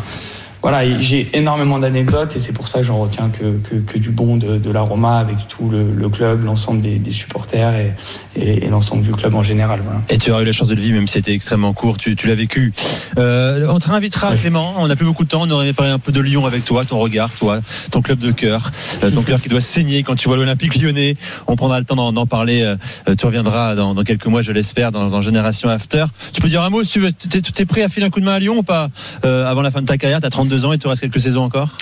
Voilà, 0.62 1.00
j'ai 1.00 1.30
énormément 1.34 1.80
d'anecdotes 1.80 2.36
et 2.36 2.39
c'est 2.39 2.53
pour 2.53 2.68
ça 2.68 2.80
que 2.80 2.86
j'en 2.86 3.00
retiens 3.00 3.30
que, 3.30 3.58
que, 3.68 3.75
que 3.77 3.98
du 3.98 4.12
bon 4.12 4.38
de, 4.38 4.58
de 4.58 4.72
la 4.72 4.82
Roma 4.82 5.18
avec 5.18 5.48
tout 5.48 5.70
le, 5.70 5.91
le 5.91 6.10
club, 6.10 6.46
l'ensemble 6.46 6.82
des, 6.82 7.00
des 7.00 7.12
supporters 7.12 7.74
et, 7.74 7.94
et, 8.36 8.65
et 8.65 8.70
l'ensemble 8.70 9.01
du 9.01 9.12
club 9.12 9.34
en 9.34 9.41
général. 9.41 9.82
Voilà. 9.84 10.01
Et 10.10 10.18
tu 10.18 10.32
auras 10.32 10.44
eu 10.44 10.46
la 10.46 10.51
chance 10.51 10.68
de 10.68 10.75
le 10.75 10.82
vivre, 10.82 10.96
même 10.96 11.08
si 11.08 11.13
c'était 11.13 11.34
extrêmement 11.34 11.74
court. 11.74 11.98
Tu, 11.98 12.15
tu 12.15 12.27
l'as 12.27 12.36
vécu. 12.36 12.74
Euh, 13.18 13.65
on 13.70 13.80
te 13.80 13.89
réinvitera, 13.89 14.36
Clément. 14.36 14.75
On 14.77 14.88
n'a 14.88 14.96
plus 14.96 15.06
beaucoup 15.06 15.24
de 15.24 15.30
temps. 15.30 15.41
On 15.44 15.50
aurait 15.50 15.65
aimé 15.65 15.74
parler 15.74 15.91
un 15.91 16.00
peu 16.00 16.12
de 16.12 16.22
Lyon 16.22 16.46
avec 16.46 16.63
toi, 16.63 16.86
ton 16.86 17.00
regard, 17.00 17.32
toi, 17.32 17.60
ton 17.89 18.01
club 18.01 18.20
de 18.20 18.32
cœur, 18.32 18.72
euh, 19.03 19.10
ton 19.10 19.22
cœur 19.24 19.41
qui 19.41 19.50
doit 19.50 19.62
saigner 19.62 20.03
quand 20.03 20.15
tu 20.15 20.27
vois 20.27 20.38
l'Olympique 20.38 20.80
lyonnais. 20.80 21.15
On 21.48 21.56
prendra 21.56 21.80
le 21.80 21.86
temps 21.86 22.12
d'en 22.12 22.25
parler. 22.27 22.62
Euh, 22.62 23.15
tu 23.15 23.25
reviendras 23.25 23.75
dans, 23.75 23.96
dans 23.96 24.03
quelques 24.03 24.27
mois, 24.27 24.41
je 24.41 24.51
l'espère, 24.51 24.91
dans, 24.91 25.10
dans 25.10 25.22
Génération 25.22 25.70
After. 25.70 26.06
Tu 26.34 26.41
peux 26.41 26.50
dire 26.50 26.62
un 26.62 26.70
mot 26.70 26.84
si 26.84 26.91
tu 26.91 27.00
veux. 27.00 27.12
T'es 27.12 27.41
es 27.62 27.65
prêt 27.65 27.82
à 27.82 27.89
filer 27.89 28.06
un 28.06 28.10
coup 28.10 28.20
de 28.20 28.25
main 28.25 28.34
à 28.34 28.39
Lyon 28.39 28.58
ou 28.60 28.63
pas 28.63 28.89
euh, 29.25 29.50
avant 29.50 29.62
la 29.62 29.72
fin 29.72 29.82
de 29.82 29.88
ta 29.88 29.98
carrière? 29.98 30.22
T'as 30.22 30.30
32 30.30 30.50
ans 30.65 30.74
et 30.74 30.77
tu 30.77 30.88
restes 30.88 31.01
quelques 31.01 31.22
saisons 31.22 31.43
encore 31.43 31.77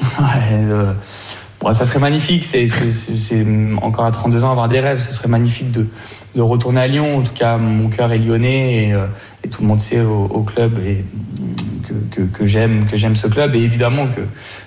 Ouais, 0.00 0.06
euh, 0.52 0.92
bon, 1.60 1.72
ça 1.72 1.84
serait 1.84 1.98
magnifique. 1.98 2.44
C'est 2.44 2.68
encore 3.82 4.04
à 4.04 4.10
32 4.10 4.44
ans 4.44 4.50
avoir 4.50 4.68
des 4.68 4.80
rêves. 4.80 4.98
Ce 4.98 5.12
serait 5.12 5.28
magnifique 5.28 5.72
de, 5.72 5.86
de 6.34 6.40
retourner 6.40 6.80
à 6.80 6.86
Lyon. 6.86 7.18
En 7.18 7.22
tout 7.22 7.34
cas, 7.34 7.56
mon 7.56 7.88
cœur 7.88 8.12
est 8.12 8.18
lyonnais 8.18 8.84
et, 8.84 8.92
euh, 8.92 9.06
et 9.44 9.48
tout 9.48 9.62
le 9.62 9.68
monde 9.68 9.80
sait 9.80 10.00
au, 10.00 10.24
au 10.24 10.42
club 10.42 10.78
et 10.86 11.04
que, 11.86 12.16
que, 12.16 12.22
que 12.22 12.46
j'aime 12.46 12.86
que 12.86 12.96
j'aime 12.96 13.16
ce 13.16 13.26
club 13.26 13.54
et 13.54 13.60
évidemment 13.60 14.06
que, 14.06 14.20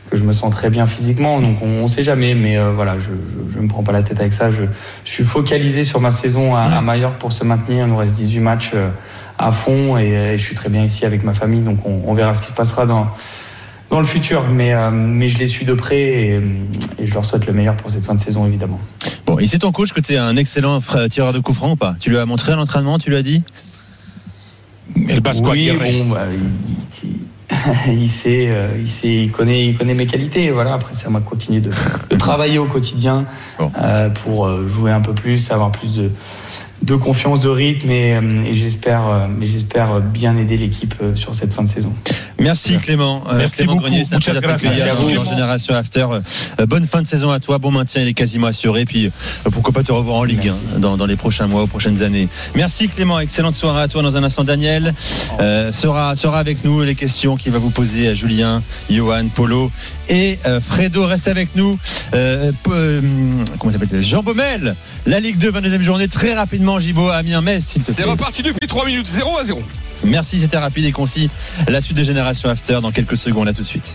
que 0.10 0.18
je 0.18 0.24
me 0.24 0.34
sens 0.34 0.54
très 0.54 0.70
bien 0.70 0.88
physiquement. 0.88 1.40
Donc 1.40 1.62
on, 1.62 1.84
ne 1.84 1.88
sait 1.88 2.04
jamais, 2.04 2.36
mais 2.36 2.58
euh, 2.58 2.72
voilà, 2.76 3.00
je, 3.00 3.10
je 3.54 3.60
me 3.60 3.68
prends 3.68 3.84
pas 3.84 3.94
la 3.94 4.04
tête 4.04 4.20
avec 4.20 4.34
ça. 4.34 4.52
Je, 4.52 4.64
je 5.06 5.10
suis 5.10 5.24
focalisé 5.24 5.84
sur 5.84 6.02
ma 6.02 6.12
saison 6.12 6.56
à, 6.56 6.64
à 6.64 6.82
Mallorca 6.82 7.18
pour 7.20 7.32
se 7.32 7.44
maintenir. 7.44 7.86
Il 7.86 7.92
nous 7.92 7.98
reste 7.98 8.16
18 8.16 8.40
matchs 8.40 8.72
euh, 8.74 8.90
à 9.42 9.52
fond 9.52 9.98
et, 9.98 10.10
et 10.34 10.38
je 10.38 10.44
suis 10.44 10.56
très 10.56 10.70
bien 10.70 10.84
ici 10.84 11.06
avec 11.06 11.24
ma 11.24 11.34
famille. 11.34 11.62
Donc 11.62 11.80
on, 11.86 12.04
on 12.08 12.14
verra 12.14 12.34
ce 12.34 12.42
qui 12.42 12.48
se 12.50 12.54
passera 12.54 12.86
dans 12.86 13.08
dans 13.90 14.00
le 14.00 14.06
futur, 14.06 14.44
mais, 14.50 14.74
euh, 14.74 14.90
mais 14.90 15.28
je 15.28 15.38
les 15.38 15.48
suis 15.48 15.66
de 15.66 15.74
près 15.74 16.00
et, 16.00 16.42
et 16.98 17.06
je 17.06 17.14
leur 17.14 17.26
souhaite 17.26 17.46
le 17.46 17.52
meilleur 17.52 17.76
pour 17.76 17.92
cette 17.92 18.06
fin 18.06 18.16
de 18.16 18.22
saison, 18.22 18.46
évidemment. 18.48 18.80
Bon, 19.26 19.38
et 19.38 19.48
c'est 19.48 19.58
ton 19.60 19.74
coach 19.74 19.92
que 19.92 20.00
tu 20.00 20.14
es 20.14 20.18
un 20.18 20.38
excellent 20.38 20.80
tireur 21.10 21.34
de 21.34 21.40
coup 21.40 21.54
franc 21.54 21.72
ou 21.72 21.76
pas? 21.76 21.96
Tu 22.00 22.10
lui 22.10 22.18
as 22.18 22.26
montré 22.26 22.54
à 22.54 22.56
l'entraînement, 22.56 23.00
tu 23.00 23.10
lui 23.10 23.18
as 23.18 23.22
dit? 23.22 23.44
Et 25.10 25.16
le 25.16 25.20
Basco 25.20 25.52
oui, 25.52 25.70
Aguirre. 25.70 26.04
bon, 26.06 26.06
bah, 26.14 26.22
il, 27.04 27.10
il- 27.10 27.18
il 28.02 28.10
sait, 28.10 28.50
euh, 28.54 28.70
il 28.80 28.88
sait, 28.88 29.24
il 29.26 29.32
connaît, 29.32 29.68
il 29.68 29.78
connaît 29.78 29.94
mes 29.94 30.06
qualités. 30.08 30.52
Voilà. 30.52 30.74
Après, 30.76 30.94
ça 30.96 31.10
m'a 31.10 31.20
continué 31.20 31.60
de, 31.60 31.70
de 32.10 32.16
travailler 32.16 32.60
au 32.60 32.66
quotidien 32.66 33.26
Bon. 33.60 33.70
euh, 33.78 34.10
pour 34.10 34.46
euh, 34.48 34.66
jouer 34.68 34.92
un 34.92 35.02
peu 35.02 35.14
plus, 35.14 35.52
avoir 35.52 35.72
plus 35.74 35.96
de, 35.96 36.12
de 36.82 36.96
confiance, 36.96 37.42
de 37.42 37.50
rythme, 37.50 37.92
et, 37.92 38.16
euh, 38.16 38.44
et 38.46 38.56
j'espère, 38.56 39.08
euh, 39.08 39.28
mais 39.30 39.46
j'espère 39.46 40.00
bien 40.02 40.36
aider 40.38 40.58
l'équipe 40.58 40.96
euh, 41.04 41.16
sur 41.16 41.36
cette 41.36 41.54
fin 41.54 41.64
de 41.64 41.70
saison. 41.70 41.94
Merci 42.40 42.78
Clément. 42.80 43.24
Euh, 43.30 43.38
Merci 43.38 43.58
Clément 43.58 43.74
beaucoup. 43.76 43.86
Grenier, 43.88 44.04
c'est 44.04 44.16
un 44.16 44.18
Muchas 44.18 44.34
gracias. 44.40 44.58
dans- 44.58 44.64
Merci 44.70 44.82
à 44.82 44.96
dans 44.96 45.24
vous. 45.24 45.30
Génération 45.30 45.76
After. 45.76 46.08
Euh, 46.60 46.66
bonne 46.66 46.88
fin 46.88 47.04
de 47.04 47.08
saison 47.08 47.30
à 47.30 47.40
toi. 47.40 47.60
Bon 47.60 47.70
maintien, 47.72 48.02
il 48.02 48.08
est 48.08 48.14
quasiment 48.14 48.48
assuré. 48.48 48.86
Puis 48.86 49.06
euh, 49.08 49.50
pourquoi 49.52 49.74
pas 49.74 49.84
te 49.84 49.92
revoir 49.92 50.18
en 50.18 50.24
Ligue 50.24 50.42
Merci. 50.46 50.62
hein, 50.76 50.80
dans, 50.80 50.98
dans 50.98 51.06
les 51.06 51.16
prochains 51.18 51.46
mois, 51.46 51.62
aux 51.62 51.68
prochaines 51.68 52.02
années. 52.02 52.28
Merci 52.56 52.88
Clément. 52.90 53.20
Excellente 53.20 53.54
soirée 53.54 53.84
à 53.84 53.88
toi. 53.88 54.02
Dans 54.02 54.18
un 54.18 54.24
instant, 54.24 54.44
Daniel 54.44 54.94
euh, 55.40 55.72
sera, 55.72 56.16
sera 56.16 56.40
avec 56.40 56.66
nous. 56.66 56.82
Les 56.82 56.96
questions 56.96 57.36
qu'il 57.36 57.52
va 57.52 57.60
vous 57.60 57.70
poser 57.70 58.08
à 58.08 58.16
Julien, 58.16 58.64
Johan, 58.90 59.28
Polo 59.34 59.72
et 60.10 60.40
euh, 60.48 60.60
Fredo 60.60 61.06
reste 61.06 61.28
avec 61.28 61.56
nous. 61.56 61.78
Euh, 62.16 62.52
euh, 62.72 63.02
comment 63.60 63.72
ça 63.72 63.78
s'appelle? 63.78 64.02
Jean 64.02 64.24
Baumel. 64.24 64.76
La 65.06 65.20
Ligue 65.20 65.38
2, 65.38 65.52
22e 65.52 65.82
journée. 65.82 66.08
Très 66.08 66.34
rapidement, 66.34 66.80
Gibo, 66.80 67.10
Amiens, 67.10 67.42
Metz, 67.42 67.64
s'il 67.64 67.84
te 67.84 67.92
C'est 67.92 68.04
reparti 68.04 68.44
depuis 68.44 68.68
3 68.68 68.86
minutes, 68.86 69.08
0 69.08 69.38
à 69.38 69.44
0. 69.44 69.62
Merci, 70.04 70.40
c'était 70.40 70.58
rapide 70.58 70.86
et 70.86 70.92
concis. 70.92 71.30
La 71.68 71.82
suite 71.82 71.98
de 71.98 72.04
Génération 72.04 72.50
After 72.50 72.80
dans 72.82 72.92
quelques 72.92 73.18
secondes. 73.18 73.48
À 73.48 73.54
tout 73.54 73.64
de 73.64 73.68
suite. 73.68 73.94